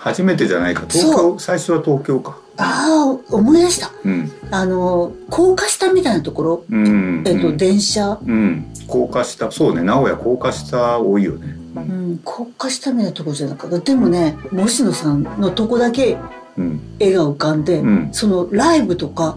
[0.06, 0.84] 初めてじゃないか。
[0.88, 1.38] 東そ京？
[1.40, 2.38] 最初は東京か。
[2.58, 3.90] ああ思い出した。
[4.04, 4.30] うん。
[4.52, 7.24] あの高架下みたいなところ、うん。
[7.26, 8.16] えっと電車？
[8.24, 8.72] うん。
[8.86, 9.50] 高架下。
[9.50, 9.82] そうね。
[9.82, 11.56] 名古屋高架下多いよね。
[11.74, 13.80] うん、高架下みたいなところじゃなかった。
[13.80, 16.16] でもね星野さんのとこだけ
[16.56, 16.80] うん。
[17.00, 18.08] 絵が浮かんで、うん。
[18.12, 19.36] そのライブとか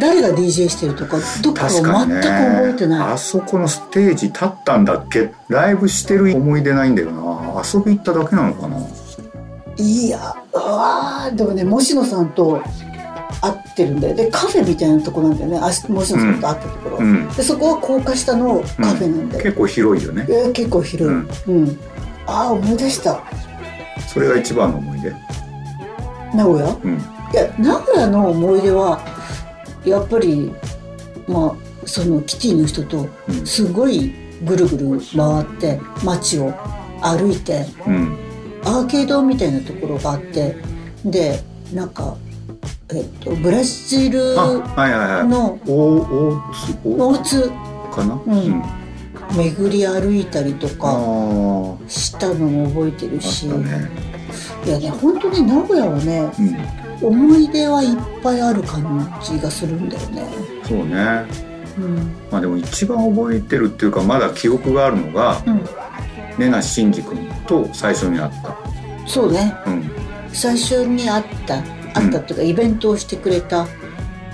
[0.00, 5.30] 誰が DJ してるとかどっかを全く覚えてない、あそこのステージ立ったんだっけ？
[5.48, 7.62] ライブしてる思い出ないんだよな。
[7.62, 8.76] 遊び行っただけなのかな？
[9.78, 12.60] いやうわーでもね星野さんと
[13.40, 14.16] 会ってるんだよ。
[14.16, 15.58] でカフェみたいなとこなんだよね。
[15.58, 17.28] あし星野さんと会ったところ、うん。
[17.28, 18.64] でそこは高架下のカ
[18.94, 20.26] フェなんだよ、結構広いよね。
[20.28, 21.64] えー結構広い、ううん。
[21.64, 21.78] ん
[22.26, 23.22] ああ思い出した。
[24.08, 25.14] それが一番の思い出。
[26.34, 26.76] 名古屋？
[26.82, 26.94] うん。
[26.94, 29.00] いや名古屋の思い出は
[29.84, 30.50] やっぱり
[31.28, 33.46] まあそのキティの人とうん。
[33.46, 34.12] すごい
[34.44, 36.52] ぐるぐる回って街を
[37.02, 38.18] 歩いてうん
[38.68, 40.56] アーケードみたいなところがあって
[41.04, 41.40] で
[41.72, 42.16] なんか、
[42.90, 46.36] えっと、ブラジルのお
[46.84, 47.50] 大津
[47.92, 48.20] かな？
[48.26, 48.62] うん。
[49.36, 51.88] 巡り歩いたりとあかー。
[51.88, 53.48] したのも覚えてるし。
[53.48, 53.90] たね。
[54.64, 56.30] いやね本当に名古屋はね
[57.00, 57.08] うん。
[57.08, 60.26] 思い出はいっぱいある感じがするんだよね。
[60.64, 61.26] そうね。
[61.78, 61.96] うん。
[62.30, 65.62] まあでも一番覚えてるっていうかまだ記憶があるのがうん、
[66.38, 68.56] 根梨真司君と最初に会った。
[69.06, 69.54] そうね。
[69.66, 69.90] うん。
[70.32, 73.66] 最初に会ったあったっていうか、イベントをしてくれた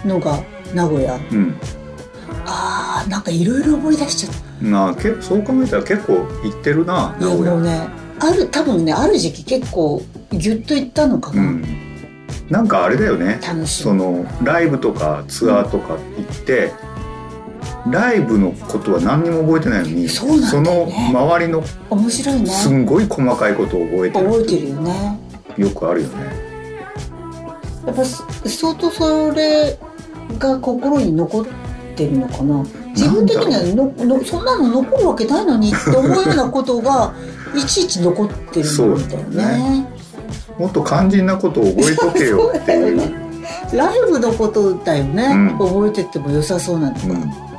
[0.05, 0.43] のが
[0.75, 1.15] 名古屋。
[1.15, 1.57] うん。
[2.47, 4.65] あーなんかいろいろ思い出しちゃった。
[4.65, 6.13] なあけそう考えたら結構
[6.43, 7.53] 行ってるな名古屋。
[7.53, 7.89] もうね
[8.21, 11.65] ある多分ねある時期結構ギュッといったのかな、うん。
[12.51, 13.41] なんかあれだよね。
[13.43, 16.73] 楽しいそのライブとかツアーとか行って、
[17.91, 20.41] ライブのことは何にも覚えてないのにそね。
[20.63, 22.47] の周りの面白いね。
[22.47, 24.27] すんごい細かいことを覚えてる。
[24.27, 25.21] 覚えてるよね。
[25.57, 26.45] よくあるよね。
[27.87, 29.79] やっぱす相当それ
[30.39, 31.47] が心に残っ
[31.95, 32.65] てるのかな。
[32.95, 37.13] 自分的にはののそんなの残るわけないのにって思うようなことが
[37.55, 39.87] いちいち残ってるそうみたいだよね。
[40.59, 43.01] もっと肝心なことを覚えとけよっていう。
[43.01, 43.25] そうだよ
[43.73, 45.67] ライブのことだよね、うん。
[45.67, 47.13] 覚えてっても良さそうなのが、うん。
[47.15, 47.54] あ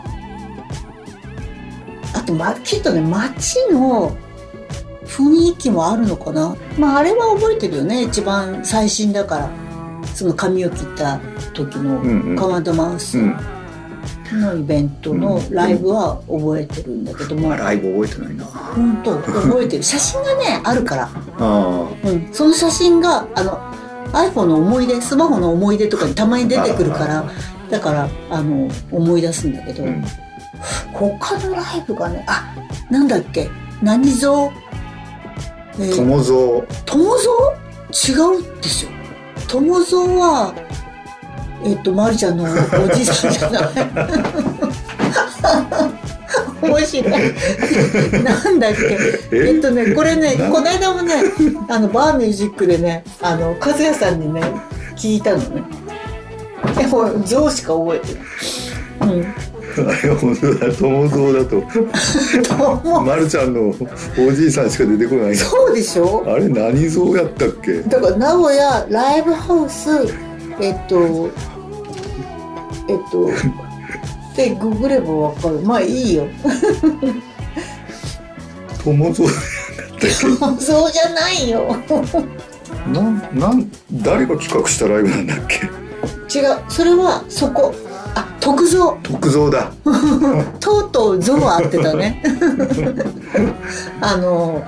[2.25, 4.15] と、ま、きっとね街の
[5.05, 6.55] 雰囲気もあるのかな。
[6.77, 8.03] まああれは覚えてるよね。
[8.03, 9.49] 一番最新だから。
[10.13, 11.19] その髪を切った
[11.53, 12.35] 時のうんうん。
[12.35, 13.17] カワンドマウス。
[13.17, 13.38] うん。
[14.33, 18.45] のイベントのライブは覚えてるんだけども、まあライブ覚えてないな。
[18.45, 19.83] 本当覚えてる。
[19.83, 21.09] 写真がねあるから、
[21.39, 23.59] あうん、その写真があの
[24.11, 27.25] iPhone の思い出スマホの思い出とかにたまに出てくるから。
[27.69, 30.05] だからあの思い出すんだけど、あうん
[30.93, 32.55] 他のライブがねあ
[32.89, 33.49] なんだっけ？
[33.81, 34.51] 何ぞ
[35.77, 38.89] えー友蔵友蔵違うでしょ
[39.47, 40.53] 友蔵は
[41.63, 42.47] えっとまりちゃんのお
[42.95, 43.71] じいさんじゃない。
[46.61, 47.11] 面白い。
[48.23, 48.97] なんだっけ？
[49.31, 49.49] え？
[49.55, 51.13] えっとねこれねなこの間もね
[51.69, 54.41] あのバーミュージックでねあの和也さんにね
[54.95, 55.63] 聞いたのね。
[56.77, 58.13] でも象しか覚えて
[59.05, 59.15] ない。
[59.15, 59.33] うん
[59.81, 61.63] あれ本当だ友蔵だと。
[62.83, 63.73] 友まるちゃんの
[64.17, 65.31] おじいさんしか出てこない。
[65.31, 66.23] なそうでしょ？
[66.27, 67.81] あれ何蔵やったっけ？
[67.81, 69.89] だから名古屋ライブハウス
[70.59, 71.29] えっと
[72.88, 73.29] えっと
[74.35, 75.59] でググればわかる。
[75.61, 76.27] まあいいよ。
[78.83, 79.29] 友蔵
[80.59, 81.75] そうじゃないよ。
[82.93, 85.65] なんなん誰が企画したライブなんだっけ？
[86.38, 86.57] 違う。
[86.69, 87.73] それはそこ
[88.15, 89.71] あ徳蔵徳蔵だ。
[90.60, 92.21] とうとう像は合ってたね。
[94.01, 94.63] あの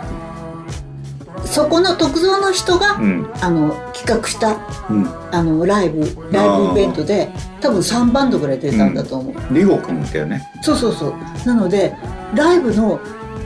[1.46, 3.30] そこの徳蔵の人が、うん。
[3.42, 4.58] あの企画した
[4.90, 5.10] うん。
[5.32, 7.30] あのライブライブイベントで
[7.62, 10.52] 多分3バンドぐらい出たんだと思う、李悟君だよね。
[10.62, 11.14] そうそうそう。
[11.46, 11.96] なので
[12.36, 13.00] ライブの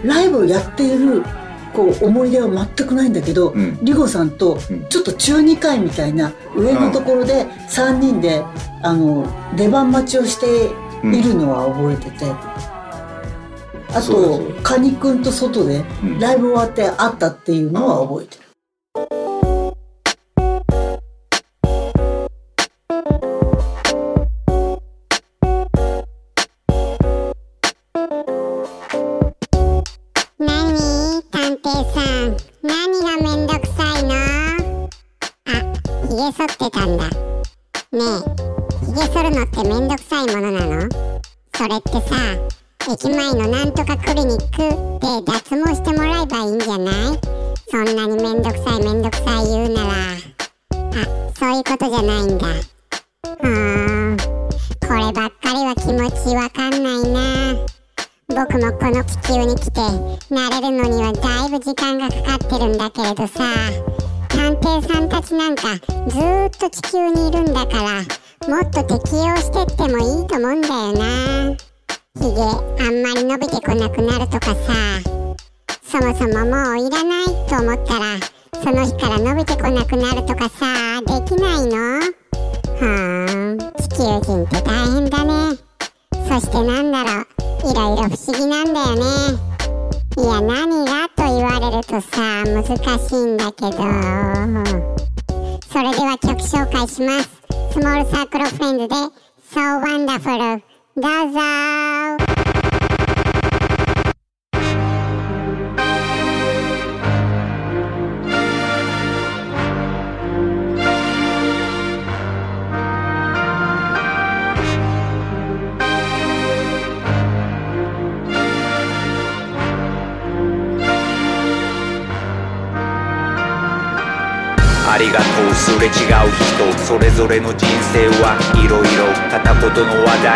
[0.03, 1.23] ライブをやっている
[1.73, 3.77] こう思い出は全くないんだけど、うん。
[3.81, 4.85] リゴさんとうん。
[4.87, 8.43] ちょっと中2回みたいな上のところで3人で
[8.81, 10.65] あの出番待ちをして
[11.03, 12.25] いるのは覚えてて、
[13.93, 16.19] あとカニくんと外でうん。
[16.19, 18.40] ライブ終わって会ったっていうのは覚えてる。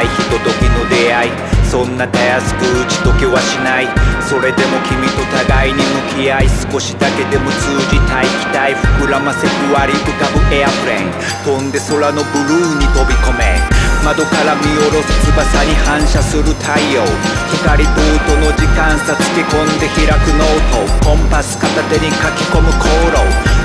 [0.04, 1.32] ひとときの出会い。
[1.64, 3.88] そんなたやすく打ち解けはしない。
[4.22, 5.80] それでも君と互いに
[6.18, 6.50] 向き合い。
[6.50, 8.26] 少しだけでも通じたい。
[8.26, 8.74] 期待
[9.04, 11.12] 膨らませふわり浮かぶエアプレイン。
[11.44, 13.85] 飛んで空のブルーに飛び込め。
[14.06, 17.02] 窓から見下ろす翼に反射する太陽
[17.66, 23.18] 光と音の時間差つけ込んで開くノートコンパス片手に書き込む航路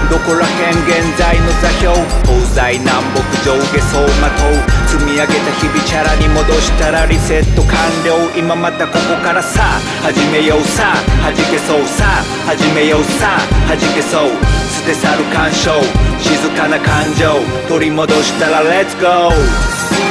[0.08, 1.92] どこら辺現在の座標
[2.24, 8.16] 東西南北上下走馬灯積み上げた日々チャラに戻したらリセット完了。
[8.34, 9.62] 今またここからさ
[10.02, 10.96] 始めようさ。
[11.22, 12.24] 弾けそうさ。
[12.48, 13.38] 始めようさ。
[13.68, 14.30] 弾けそう
[14.72, 15.70] 捨て去る干渉
[16.18, 17.38] 静かな感情。
[17.68, 20.09] 取り戻したらレッツゴー。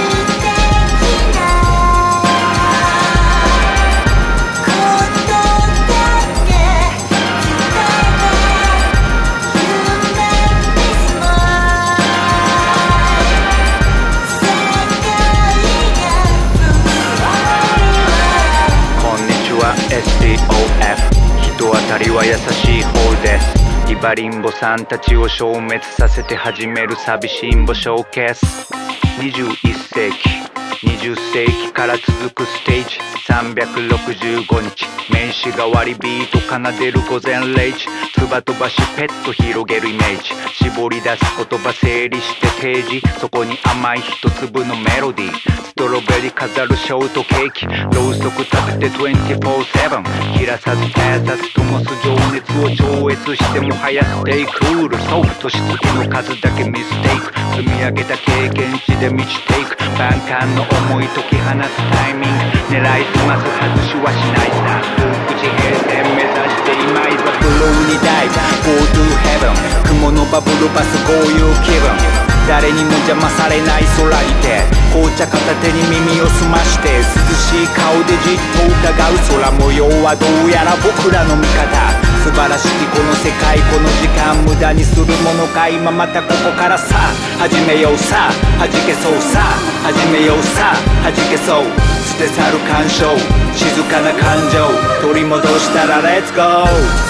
[21.59, 23.91] 人当たりは優しい方です。
[23.91, 28.71] イバリンボさんたちを消滅させて始める寂しんぼショーケース。
[29.19, 30.48] 21世紀。
[30.81, 32.99] 20世紀から続くステージ。
[33.27, 34.87] 365日。
[35.11, 37.87] 名詞代わりビート奏でる午前0時。
[38.13, 40.29] 唾飛ばしペット広げるイメージ。
[40.63, 43.19] 絞り出す言葉整理して提示。
[43.19, 45.33] そこに甘い一粒のメロディー。
[45.65, 47.65] ストロベリー飾るショートケーキ。
[47.65, 54.97] ろうそく立てて24-7切らさず絶やさず灯す情熱を超越してもはやステイクール。
[54.97, 57.37] そう年月の数だけミステイク。
[57.59, 64.81] 積み上げた経験値で満ちていく万感の思い解き放つタイミング狙いすます外しはしないさ。
[64.97, 69.55] ループ地平線目指して今いざブルーにダイブ Go to heaven
[69.87, 72.38] 雲のバブルバスこういう気分。
[72.49, 74.65] 誰にも邪魔されない空にて。
[74.89, 77.05] 紅茶片手に耳を澄まして涼
[77.37, 79.37] しい顔でじっと疑う。
[79.37, 81.93] 空模様はどうやら僕らの味方。
[82.25, 87.13] 素晴らしきこの世界この時間無駄にするものか今またここからさ。
[87.37, 88.33] 始めようさ。
[88.57, 89.45] 弾けそうさ。
[89.85, 90.73] 始めようさ。
[91.05, 91.69] 弾けそう。
[92.01, 93.13] 捨て去る干渉
[93.53, 94.65] 静かな感情。
[95.05, 97.09] 取り戻したらレッツゴー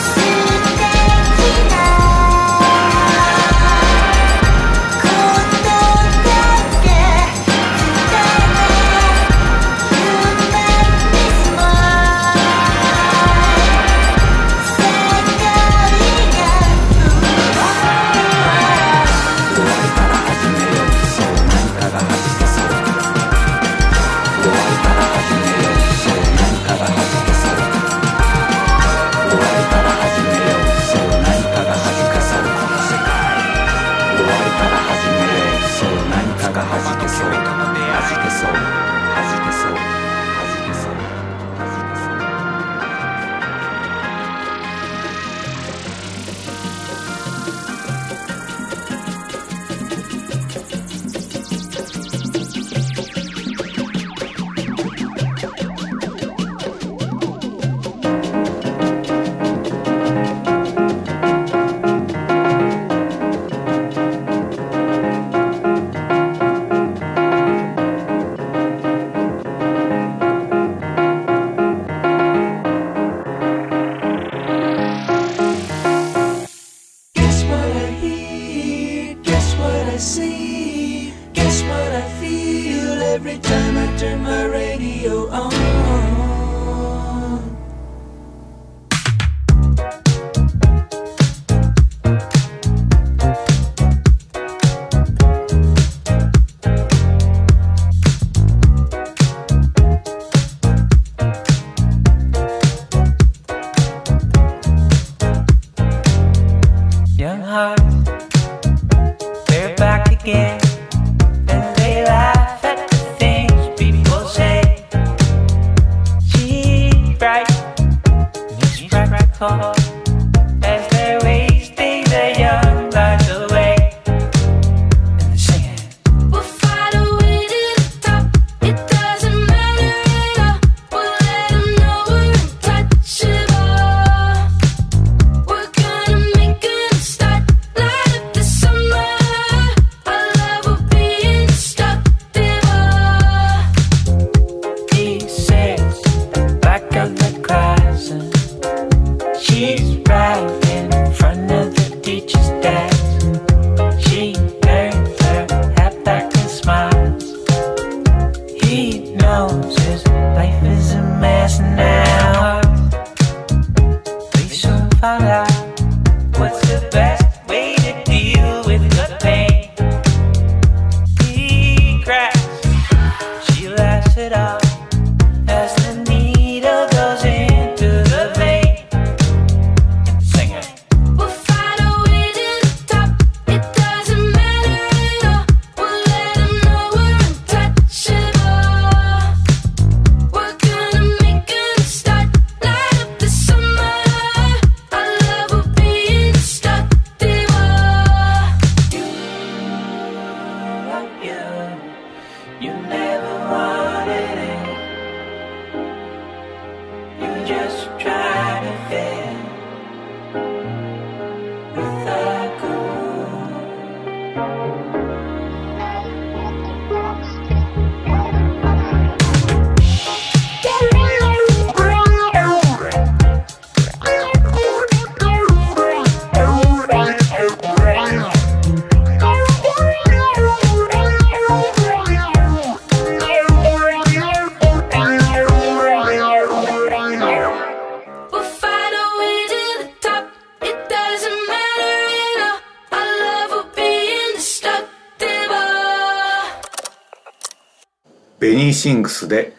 [249.20, 249.54] スで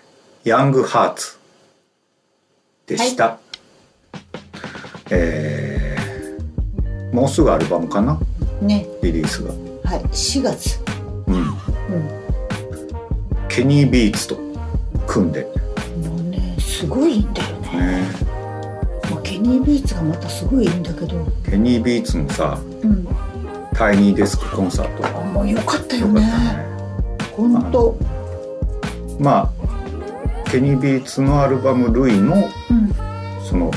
[0.45, 1.39] Young Hearts
[2.87, 3.39] でした、
[5.11, 6.01] えー
[7.13, 8.21] もうすぐアルバムかな？
[8.63, 8.87] ね。
[9.03, 9.51] リリースが。
[9.51, 10.03] はい。
[10.05, 10.79] 4月。
[11.27, 11.35] うん。
[11.35, 11.51] うん。
[13.49, 14.39] ケニー・ビーツと
[15.09, 15.43] 組んで。
[16.05, 18.09] もうねすごいんだよね、ね。
[19.11, 21.27] まあ、ケニー・ビーツがまたすごいいいんだけど。
[21.45, 23.09] ケニー・ビーツのさうん。
[23.75, 25.19] Tiny Desk コンサート。
[25.19, 26.55] あもうよかったよよかったね。
[26.55, 26.65] ね
[27.37, 27.99] 本当
[29.21, 29.53] ま
[30.47, 32.39] あケニー・ビーツのアルバム「ルイのう
[32.75, 32.93] ん。
[33.45, 33.71] その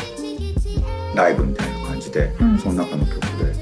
[1.15, 2.57] ライブみたいな感じで、うん。
[2.59, 3.53] その中の曲で、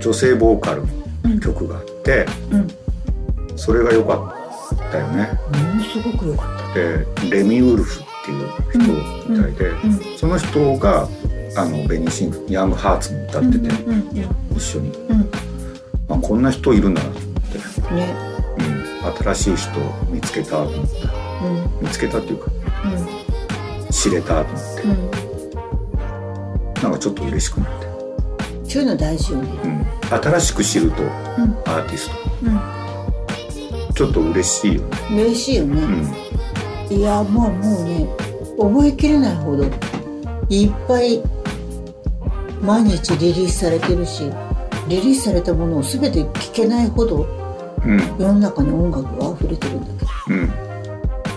[0.00, 0.82] 女性ボーカル
[1.24, 2.68] の曲があって、うん。
[3.56, 4.34] それが良か
[4.74, 5.28] ったよね。
[5.52, 9.72] ものすごくよかっでレミ・ウルフっていう人みたいで、
[10.16, 11.08] その人が
[11.56, 13.68] あのベニーシングヤングハーツも歌たってて、
[14.54, 15.30] 一緒に、うん。
[16.08, 17.58] まあ、こんな人いるんだなと思って、
[17.90, 18.14] うんね。
[18.37, 18.37] うん、
[19.34, 21.86] 新しい人を見つけたと思ったうん。
[21.86, 22.50] 見つけたっていうか
[23.90, 24.82] 知れたと思って。
[24.82, 24.90] うん。
[24.90, 25.28] うん
[26.82, 27.86] なんかちょっと嬉しくなって、
[28.70, 29.48] そういうの大事よね。
[29.64, 31.10] うん、新しく知るとうん。
[31.10, 32.14] アーティスト。
[32.14, 35.82] うちょっと嬉しいよね、ん嬉しいよね、
[36.88, 38.08] うん、いやまあもうね
[38.56, 39.64] 覚えきれないほど
[40.48, 41.20] いっぱい
[42.62, 44.30] 毎日リリースされてるし
[44.86, 47.26] リリースされたものを全て聴けないほど
[47.84, 47.98] うん。
[48.18, 50.50] 世の中に音楽が溢れてるんだけうん。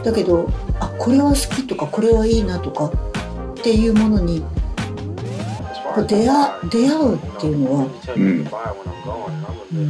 [0.03, 2.91] どだけどあこれは好きとかこれはいいなとかっ
[3.63, 4.43] ていうものに
[6.07, 7.85] 出会出会うっていうのは、
[8.15, 8.45] うん。
[9.73, 9.81] うん、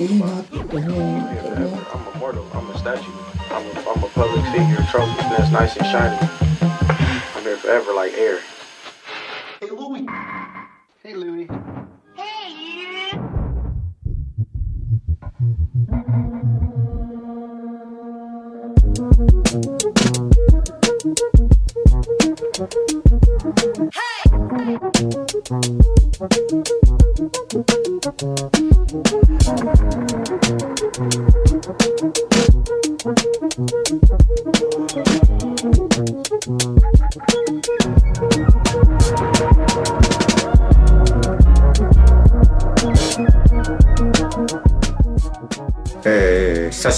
[0.00, 0.84] いいなって思うんだ
[1.36, 1.78] よね.
[3.50, 3.68] I'm a
[15.98, 16.04] え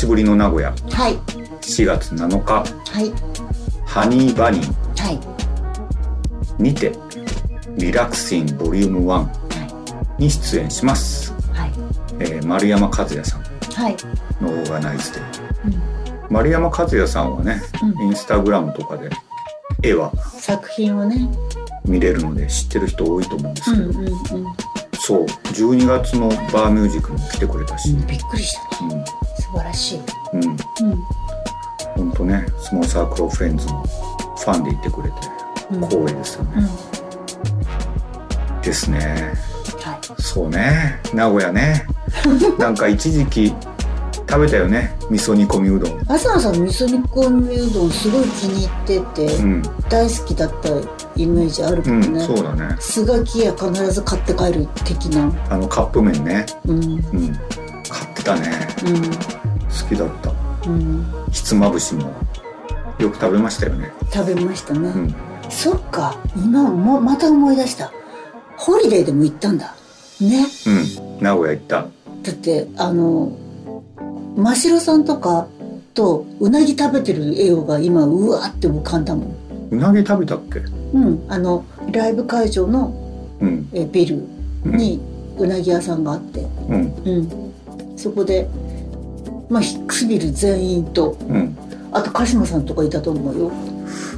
[0.00, 0.70] しぶりの名古屋。
[0.70, 1.16] はい。
[1.60, 2.54] 4月7日。
[2.54, 2.64] は
[3.02, 3.12] い。
[3.84, 5.02] ハニーバニー。
[5.02, 5.10] は
[6.58, 6.62] い。
[6.62, 6.92] にて
[7.76, 9.28] リラクシンボリューム1
[10.18, 11.72] に出演します、はい。
[12.18, 13.42] えー丸山和也さん。
[13.74, 13.96] はい。
[14.40, 15.20] のオーガナイズで、
[16.30, 18.08] 丸山和也さんはね、うん。
[18.08, 19.10] インスタグラムとかで
[19.82, 21.28] 絵は作品をね。
[21.84, 24.14] 見れるので知ってる人多いと思うんですけど、うんうんうん。
[24.98, 25.26] そう。
[25.26, 28.89] 12月のバーミュージックにも来てくれたし、びっくりしたね
[29.80, 30.00] しい。
[30.34, 30.42] うん。
[30.42, 30.50] うん。
[30.50, 31.04] うん
[31.96, 35.14] 本当ね Small Circle of Friends のファンでいてくれて
[35.72, 35.80] うん。
[35.82, 36.68] 光栄ですよね、
[38.62, 39.34] ですね。
[39.82, 40.22] はい。
[40.22, 41.00] そうね。
[41.14, 41.86] 名古屋ね。
[42.58, 43.54] なんか一時期
[44.28, 44.96] 食べたよね。
[45.10, 46.00] 味噌煮込みうどん。
[46.08, 49.62] 朝野さん味噌煮込みうどんすごい気に入ってて、うん。
[49.88, 50.68] 大好きだった
[51.16, 52.76] イメージあるけうんどね、そうだね。
[52.78, 55.30] スガキ屋必ず買って帰る的な。
[55.50, 56.46] あのカップ麺ね。
[56.66, 56.82] うん。
[56.82, 57.00] うん。
[57.88, 58.50] 買ってたね
[59.70, 60.32] 好きだった。
[60.68, 60.74] うん。
[60.74, 62.12] うんひつまぶしも。
[62.98, 63.90] よく食べましたよね。
[64.12, 65.14] 食べましたね、うん。
[65.48, 66.18] そっか。
[66.36, 67.92] 今もまた思い出した。
[68.56, 69.74] ホリデーでも行ったんだ。
[70.20, 70.44] ね。
[70.66, 71.22] うん。
[71.22, 71.86] 名古屋行った。
[72.22, 73.32] だってあの
[74.36, 75.46] 真城さんとか
[75.94, 79.34] とうなぎ食べてる絵が今うわって浮かんだもん。
[79.70, 80.58] うなぎ食べたっけ？
[80.92, 81.24] うん。
[81.28, 82.92] あのライブ会場の
[83.40, 83.68] うん。
[83.72, 84.22] えビル
[84.64, 85.00] に
[85.38, 86.40] うなぎ屋さんがあって。
[86.68, 86.94] うん。
[87.06, 87.52] うん。
[87.96, 88.46] そこで
[89.50, 91.56] まあヒックスビル全員とうん。
[91.92, 93.52] あと鹿島さんとかいたと思うよ。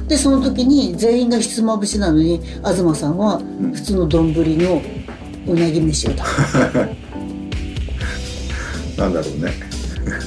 [0.07, 3.39] でその時に全員がひつまぶしなのに東さんは
[3.73, 4.81] 普通の丼の
[5.47, 6.19] うなぎ飯を食
[8.97, 9.51] なんだろうね。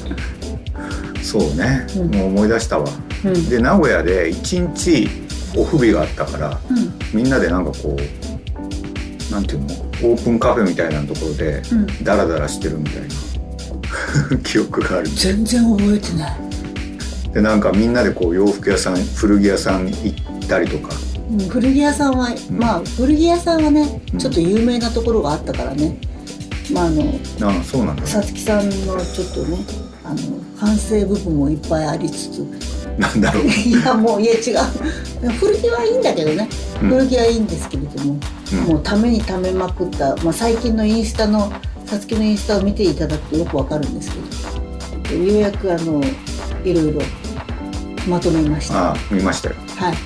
[1.22, 2.10] そうね、うん。
[2.14, 2.84] もう思い出したわ、
[3.24, 3.48] うん。
[3.48, 5.08] で名古屋で一日
[5.56, 6.58] オフ日があったから
[7.12, 9.66] みんなでなんかこうなんていうの？
[10.02, 11.86] オープンカフェみたいなところでうん。
[12.04, 13.08] ダラダラしてるみたいな
[14.44, 15.08] 記憶がある。
[15.08, 16.36] 全然覚えてない、
[17.32, 20.08] でなんかみんなでこう洋服屋さん古着屋さん行
[20.44, 20.94] ったりとか。
[21.30, 25.98] うん、古着屋さんは、まあ古着屋さんはねちょっと有名なところがあったからね。
[26.72, 27.02] まああの
[27.42, 29.58] ああそうなんださつきさんのちょっとね
[30.04, 30.18] あの
[30.56, 32.76] 反省部分もいっぱいありつつ。
[32.98, 33.44] なんだろう。
[33.68, 35.30] いやもういや違う。
[35.38, 36.48] 古着はいいんだけどね、
[36.82, 36.88] うん。
[36.88, 38.18] 古着はいいんですけれども、
[38.52, 38.58] うん。
[38.60, 41.52] もうためにためまくった、まあ、最近のインスタの
[41.86, 44.26] さつきのインスタを見ていただくとよくわかるんですけど。
[45.14, 46.02] ようやくあの
[46.64, 47.00] いろいろ
[48.08, 48.90] まとめました。
[48.90, 49.54] ああ見ましたよ。
[49.76, 49.96] はい、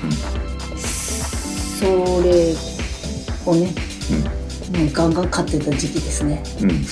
[0.77, 1.87] そ
[2.23, 2.55] れ
[3.47, 3.73] をね、
[4.79, 6.43] もうガンガン買ってた時期ですね。
[6.61, 6.85] うん、うん、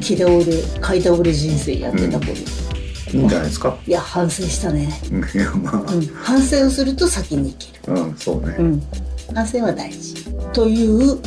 [0.00, 0.44] 木倒れ
[0.80, 2.36] 買い倒れ人生やってた頃、い
[3.12, 3.76] いんじゃないですか？
[3.86, 5.22] いや反省したね、うん。
[5.22, 7.98] いやまうん、反省をすると先に行ける。
[8.00, 8.82] あうんそうね、うん、
[9.34, 10.14] 反省は大事。
[10.54, 11.20] という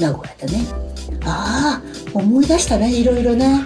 [0.00, 0.66] 名古屋だね。
[1.24, 3.64] ああ思い出したねいろいろね。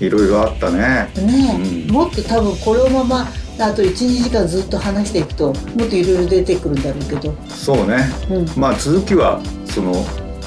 [0.00, 1.10] いろいろあったね。
[1.16, 1.92] ねえ、うん。
[1.92, 3.28] もっと多分このまま
[3.58, 7.34] あと12時間ずっと話していくともっといろいろ出てくるんだろうけど。
[7.48, 7.98] そうね。
[8.30, 8.60] うん。
[8.60, 9.94] まあ続きはその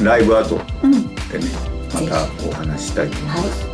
[0.01, 1.15] ライブ後うん。
[1.29, 1.45] でね
[1.93, 3.68] またお話ししたいと思います、はい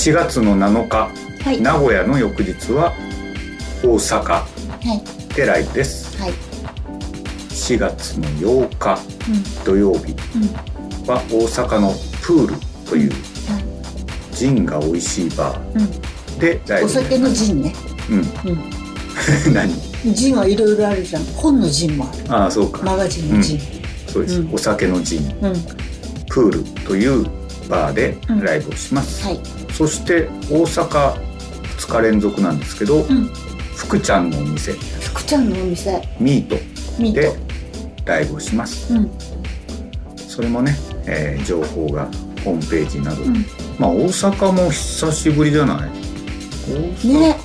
[0.00, 1.10] 4月の7日、
[1.44, 1.60] はい。
[1.60, 2.94] 名古屋の翌日は
[3.82, 4.32] 大阪。
[4.32, 4.46] は
[5.28, 5.34] い。
[5.34, 6.16] でライブです。
[6.18, 6.32] はい。
[7.50, 8.26] 4月の
[8.66, 8.98] 8日
[9.28, 9.64] うん。
[9.66, 11.06] 土曜日うん。
[11.06, 11.92] は大阪の
[12.22, 12.54] プール
[12.88, 13.60] というは
[14.32, 14.34] い。
[14.34, 15.82] ジンが美味しいバうん。
[15.82, 17.74] ーでライブお酒のジンね。
[18.08, 18.18] うん。
[18.20, 18.24] うん。
[19.52, 20.14] 何？
[20.14, 21.24] ジンはいろいろあるじゃん。
[21.36, 22.34] 本のジンもある。
[22.34, 22.82] ああそうか。
[22.84, 23.60] マガジンのジン。
[24.06, 24.54] そうです、うん。
[24.54, 25.26] お酒のジン。
[25.42, 25.52] うん、
[26.30, 27.26] プールという
[27.68, 31.14] バーでライブをします、はいそして大阪
[31.78, 33.30] 2日連続なんですけど、ん。
[33.74, 34.72] 福ちゃんのお店。
[34.72, 36.06] 福ちゃんのお店。
[36.20, 36.62] ミートで
[36.98, 37.36] ミート。
[38.04, 38.92] ライブをします。
[38.92, 39.10] うん。
[40.18, 40.76] それもね、
[41.06, 42.04] えー情報が
[42.44, 43.34] ホームページなど、ん。
[43.78, 47.08] まあ大阪も久しぶりじゃない？
[47.08, 47.36] ね。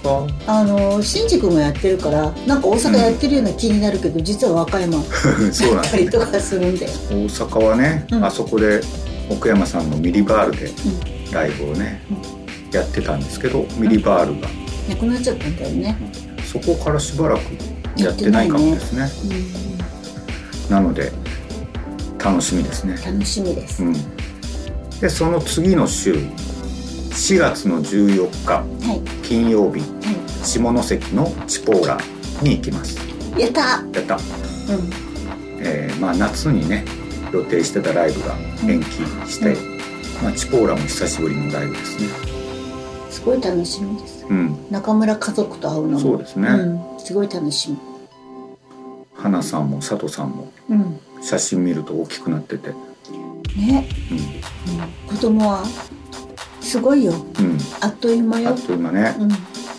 [0.46, 5.02] あの新宿もやってるからなんか大阪やってるような気になるけど、実は和歌山。
[5.08, 6.92] そうなんですやったりとかするんだよ。
[7.12, 8.26] 大阪はね、うん。
[8.26, 8.82] あそこで
[9.30, 10.70] 奥山さんのミリバールで
[11.36, 12.02] ライブをね、
[12.72, 14.48] やってたんですけどミリバールが。
[14.88, 15.98] なくなっちゃったんだよね、
[16.46, 17.42] そこからしばらく
[18.02, 19.10] やってないかもですね。
[20.70, 21.12] なので
[22.24, 22.96] 楽しみですね。
[23.06, 23.94] 楽しみです、うん。
[25.02, 29.02] でその次の週4月の14日はい。
[29.28, 29.84] 金曜日
[30.44, 31.98] 下関のチポーラ
[32.42, 32.98] に行きます。
[33.38, 33.62] やった。
[33.62, 34.22] やった、うん。
[35.60, 36.86] えーまあ夏にね
[37.34, 38.36] 予定してたライブが
[38.68, 38.88] 延期
[39.30, 39.75] して、
[40.26, 42.10] まあ、チポーラも久しぶりのライブですね。
[43.12, 44.26] すごい楽しみです。
[44.28, 44.58] うん。
[44.72, 46.00] 中村家族と会うのも。
[46.00, 46.48] そうですね。
[46.48, 47.78] うん、すごい楽しみ。
[49.14, 50.52] 花さんも佐藤さんも。
[50.68, 51.00] うん。
[51.22, 52.72] 写真見ると大きくなってて。
[53.56, 53.88] ね、
[55.08, 55.64] うん、子供は
[56.60, 57.14] すごいよ。
[57.14, 57.60] うん。
[57.82, 58.50] あっという間よ。
[58.50, 59.30] あっという間ね、うん。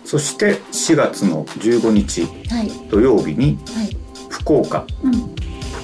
[0.05, 2.69] そして4月の15日はい。
[2.89, 3.97] 土曜日にはい。
[4.29, 5.11] 福岡うん。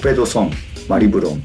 [0.00, 0.52] プペドソン
[0.88, 1.42] マリブロン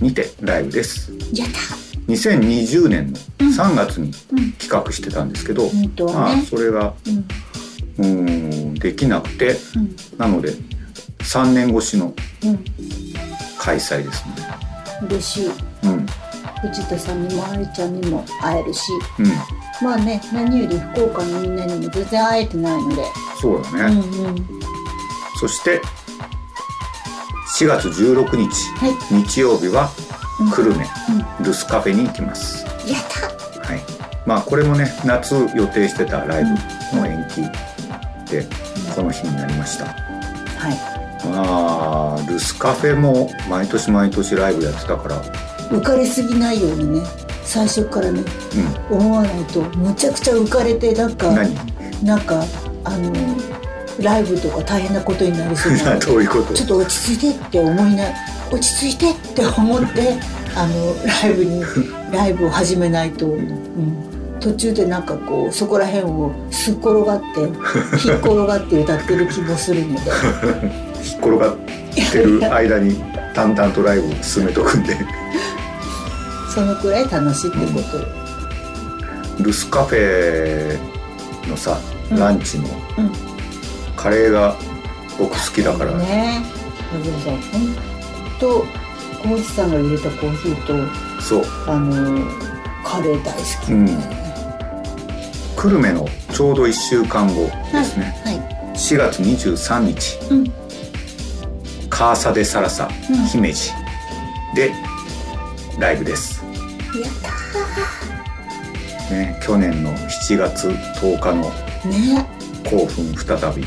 [0.00, 1.12] にてライブです。
[1.34, 4.52] やった2020年の3月にうん。
[4.52, 5.70] 企画してたんですけど、
[6.12, 6.94] まあそれが
[7.98, 8.74] うん。
[8.74, 9.96] できなくてうん。
[10.18, 10.52] なので
[11.20, 12.64] 3年越しのうん。
[13.58, 14.34] 開催ですね。
[15.08, 15.50] 嬉しい。
[15.84, 16.06] うん。
[16.62, 18.90] 藤田さんにもありちゃんにも会えるし。
[19.18, 19.26] うん。
[19.86, 23.02] まあね何より福岡のみんなにも全然会えてないので。
[23.40, 24.46] そうだね、うんうん。
[25.40, 25.80] そして
[27.58, 28.48] 4月16日、
[28.78, 29.22] はい。
[29.24, 30.23] 日曜日はうん
[30.56, 30.84] 久留米、
[31.44, 32.64] ルスカフェに行きます。
[32.86, 33.68] やった。
[33.68, 33.80] はい。
[34.26, 36.44] まあこれもね夏予定してたライ
[36.92, 37.42] ブの延期
[38.30, 38.44] で
[38.94, 39.86] この日になりました。
[39.86, 39.92] は
[40.70, 41.26] い。
[41.28, 45.22] まあルスカフェも毎年毎年ライブやってたから。
[45.70, 47.06] 浮かれすぎないようにね
[47.42, 48.22] 最初からね
[48.90, 51.32] う思わないとむちゃくちゃ浮かれてなんか
[52.02, 52.44] なんか
[52.84, 53.12] あの
[54.00, 56.52] ライブとか大変なことになりそうな どういうこと？
[56.54, 58.04] ちょっと落ち着いてって思いな
[58.50, 60.18] 落ち着いてって思って
[60.54, 61.62] あのライブに
[62.12, 67.48] ライブを始めないと、うん、途中でなんかこうそこら辺をすっ転がって
[67.98, 70.10] ひっ転がって歌ってる気もするので。
[71.04, 71.56] 引っ転がっ
[72.10, 72.98] てる間に
[73.34, 74.96] 淡々とライブ進めとくんで。
[76.54, 77.98] そのくらい楽しいってこと。
[77.98, 78.04] よ
[79.40, 80.78] ルスカフェ
[81.48, 81.78] のさ
[82.10, 82.18] うん。
[82.18, 82.64] ランチの
[82.96, 83.12] うん。
[83.96, 84.54] カレーが
[85.18, 86.42] 僕好きだから、ね。
[87.02, 87.93] で
[88.44, 88.66] もさ
[89.22, 91.44] 本当浩二さんが入れたコーヒーとそう。
[91.66, 92.30] あの
[92.84, 93.86] カレー大好き、うん。
[95.56, 98.34] 久留米のちょうど1週間後ですね、はい
[98.74, 100.44] 4月23日、うん。
[101.88, 103.16] カーサデサラサうん。
[103.26, 103.72] 姫路。
[104.54, 104.72] で
[105.78, 106.44] ライブです、
[107.00, 107.12] やっ
[109.08, 112.26] たね、去年の7月10日のーね。
[112.64, 113.66] 興奮再び。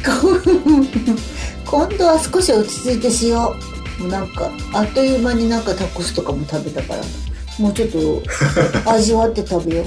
[1.66, 7.02] 今度は少し落ち着いてしようもうなんかあっという間になんかタコスとかも食べたから。
[7.60, 8.22] もうちょっと
[8.86, 9.86] 味わって食べよ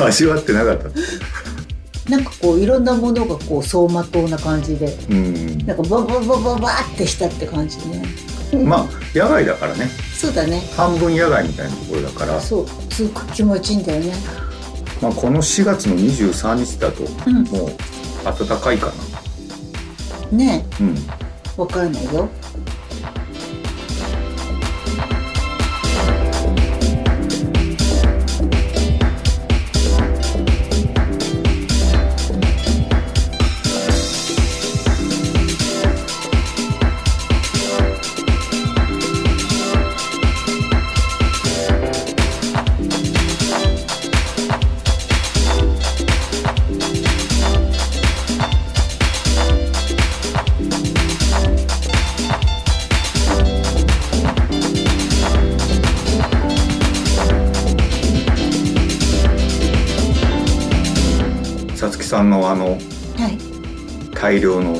[0.00, 0.88] 味わってなかった？
[0.88, 0.92] う
[2.08, 4.96] なんかこういろんなものがこう走馬灯な感じで。
[5.10, 5.58] うん。
[5.66, 8.02] なんかバババババーってしたって感じね。
[8.64, 8.86] まあ
[9.18, 9.90] 野外だからね。
[10.18, 10.62] そうだね。
[10.74, 12.66] 半分野外みたいなところだから、そう。
[12.94, 14.14] すごく気持ちいいんだよね。
[15.02, 17.42] まあ、この4月の23日だとうん。
[17.44, 17.72] もう
[18.24, 18.86] 暖かいか
[20.32, 20.38] な。
[20.38, 20.64] ね。
[20.80, 20.96] うん。
[20.96, 22.26] えわからないよ
[62.12, 62.78] さんのあのはい。
[64.14, 64.74] 大量の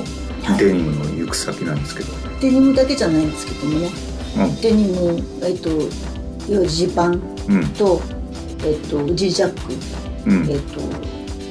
[0.59, 2.13] デニムの行く先なんですけど、
[2.43, 3.89] デニムだけじゃないんですけどもね。
[4.37, 4.61] うん。
[4.61, 5.85] デニムえっといわ
[6.49, 7.15] ゆるジーパン
[7.49, 7.69] うん。
[7.71, 8.03] と、
[8.65, 10.51] えっと、ジージャック、うん。
[10.51, 10.81] えっと、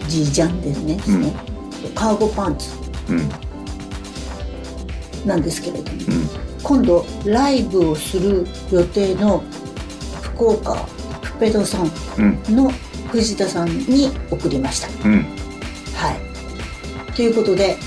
[0.07, 1.89] ジージャンですね,、うん。
[1.95, 2.69] カーゴパンツ。
[3.09, 3.29] うん。
[5.27, 5.97] なんですけれども。
[5.97, 6.29] うん。
[6.61, 9.43] 今度ライブをする予定の
[10.21, 10.75] 福岡
[11.23, 12.55] フペドソンうん。
[12.55, 12.71] の
[13.11, 14.88] 藤田さんに送りました。
[15.09, 15.15] うん。
[15.15, 15.25] はい、
[17.16, 17.78] ということで、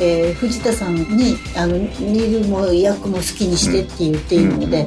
[0.00, 4.86] えー藤田さんにあのニルも役も好きにしてって言っているので、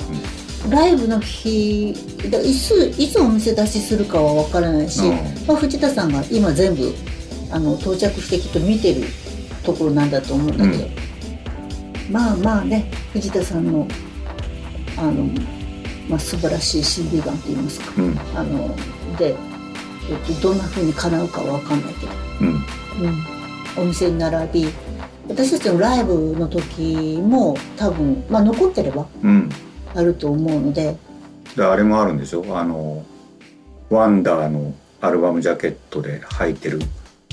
[0.69, 1.93] ライブの日
[2.29, 5.47] だいついつお店出しするかは分からないし、うん。
[5.47, 6.93] まあ、藤田さんが今全部
[7.51, 9.03] あの到着してきっと見てる
[9.63, 10.87] ところなんだと思うんだけど、
[12.09, 13.87] まあまあね藤田さんの
[14.97, 15.23] あの、
[16.07, 18.19] まあ、素晴らしい CD 版といいますか、うん。
[18.35, 18.75] あの
[19.17, 19.35] で、
[20.09, 22.47] えっと、どんな風に叶うかは分かんないけど、うん。
[22.47, 23.23] うん、
[23.77, 24.67] お店に並び
[25.27, 29.49] 私たちのライブの時も多分、まあ、残ってればうん。
[29.95, 30.97] あると思うので。
[31.55, 32.43] であれもあるんでしょ？
[32.57, 33.05] あの
[33.89, 36.81] ワンダーのアルバムジャケットで履いてる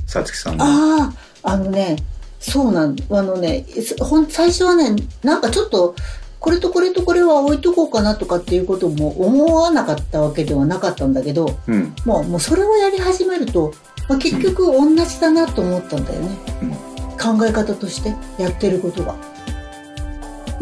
[0.07, 0.65] さつきさんの。
[0.65, 1.13] あ
[1.43, 1.97] ああのね
[2.39, 5.95] そうなんあのねすほん最初はねなんかちょっと
[6.39, 11.95] これとこれとこれは置いとこうかなとかっていうことも思わなかったわけではなかったんだけどうん。
[12.05, 13.73] もうもうそれをやり始めると、
[14.09, 16.37] まあ、結局同じだなと思ったんだよね、
[17.21, 19.15] 考え方としてやってることが。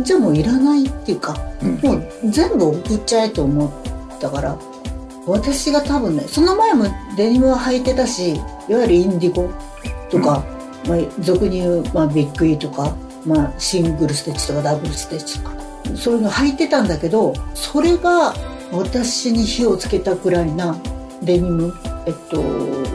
[0.01, 1.75] じゃあもういらないっていうかうん。
[1.81, 4.59] もう全部送っちゃえと思ったから
[5.27, 6.87] 私が多分ねその前も
[7.17, 8.39] デニムは履いてたしい
[8.73, 9.51] わゆるインディゴ
[10.11, 10.45] とか、
[10.87, 15.57] まあ、俗に言う、まあ、ビッグ E とか、まあ、シングルステッチとかダブルステッチとか
[15.97, 18.35] そういうの履いてたんだけどそれが
[18.73, 20.77] 私に火をつけたくらいな
[21.23, 21.75] デニム
[22.09, 22.43] えっと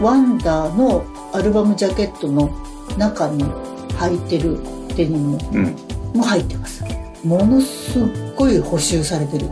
[0.04, 2.50] ワンダーのアルバムジャケットの
[2.98, 4.58] 中に履いてる
[4.96, 5.76] デニムうん。
[6.18, 6.84] も入ってます。
[7.24, 8.04] ものすっ
[8.36, 9.46] ごい補修されてる。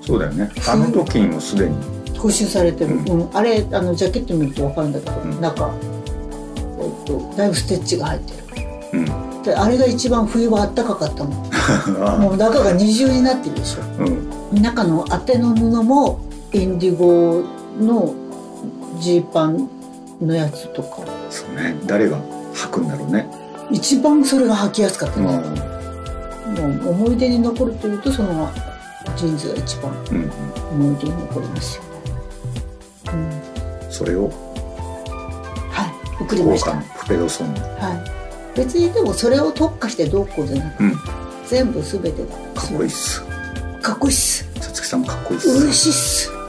[0.00, 0.50] そそうだよね。
[0.66, 1.76] あの時にもすでに。
[2.18, 3.36] 補修されてる、うん。
[3.36, 5.74] あれあのジャケット見ると分かるんだけど、中、
[6.78, 8.44] えっと、だいぶステッチが入ってる。
[8.94, 8.96] う
[9.40, 9.42] ん。
[9.42, 11.50] であれが一番冬はあったかかったもん。
[12.20, 14.04] もう中が二重になってるでしょ。
[14.04, 14.62] うん。
[14.62, 16.20] 中の当ての布も
[16.52, 17.42] インディゴ
[17.78, 18.14] の
[19.00, 19.68] ジーパン
[20.20, 20.98] のやつとか。
[21.30, 21.74] そうね。
[21.86, 22.18] 誰が
[22.54, 23.26] 履くんだろうね。
[23.70, 25.24] 一番それが履きやすかったうん。
[26.54, 28.50] ね、もう思い出に残るというとその
[29.16, 30.30] ジーンズが一番うん
[30.72, 31.82] 思い出に残りますよ、
[33.12, 34.28] うん、それを
[35.70, 36.22] はい。
[36.22, 36.72] 送りました。
[37.00, 37.54] プペドソン。
[37.54, 38.04] には
[38.54, 38.58] い。
[38.58, 40.94] 別にでもそれを特化してどうこうじゃなくうん。
[41.46, 42.16] 全部全てが
[42.60, 43.22] かっこいいっす。
[43.80, 44.44] かっこいいっす。
[44.60, 45.48] さつきさんもかっこいいっす。
[45.48, 46.39] 嬉しいっす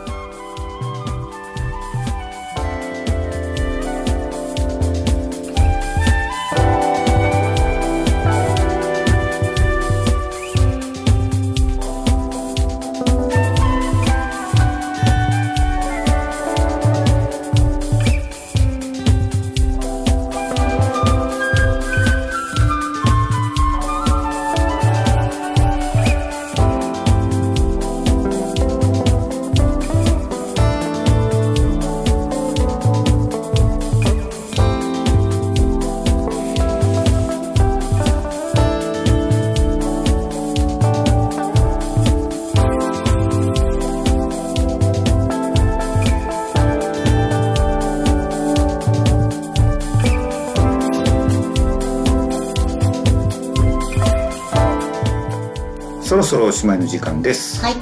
[56.12, 57.64] そろそろおしまいの時間です。
[57.64, 57.76] はい。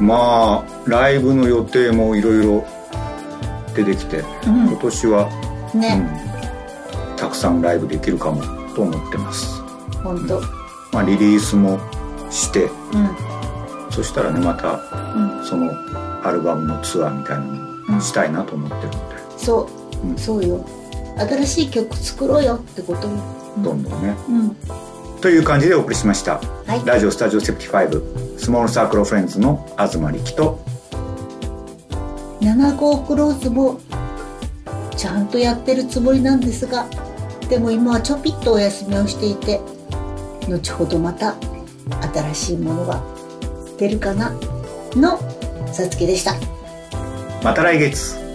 [0.00, 2.64] まあライブの予定もいろいろ
[3.76, 4.68] 出てきて、うん。
[4.68, 5.28] 今年は、
[5.74, 6.02] ね、
[7.12, 8.40] うんたくさんライブできるかも
[8.74, 9.60] と思ってます、
[10.02, 10.40] 本当。
[10.90, 11.78] まあ、リリースも
[12.30, 13.92] してうん。
[13.92, 14.80] そしたらねまた
[15.16, 15.44] うん。
[15.44, 15.70] その
[16.26, 19.68] アルバムのツアーみたいなのもしたいなと思ってるので、そ
[20.02, 20.16] う、うん。
[20.16, 20.64] そうよ。
[21.18, 23.06] 新しい曲作ろうよってこと。
[23.06, 23.12] よ
[23.58, 24.16] どんどんね。
[24.30, 24.87] うん
[25.20, 26.86] という感じでお送りしました、はい。
[26.86, 30.64] ラジオスタジオセプティファイブスモールサークルフレンズの東力と
[32.40, 33.80] 75 Clothes も
[34.96, 36.86] ちゃんとやってるつもりなんですが
[37.48, 39.60] でも今はちょぴっとお休みをしていて
[40.48, 41.34] 後ほどまた
[42.12, 43.02] 新しいものが
[43.78, 44.32] 出るかな
[44.94, 45.18] の
[45.72, 46.34] さつきでした。
[47.42, 48.27] また来月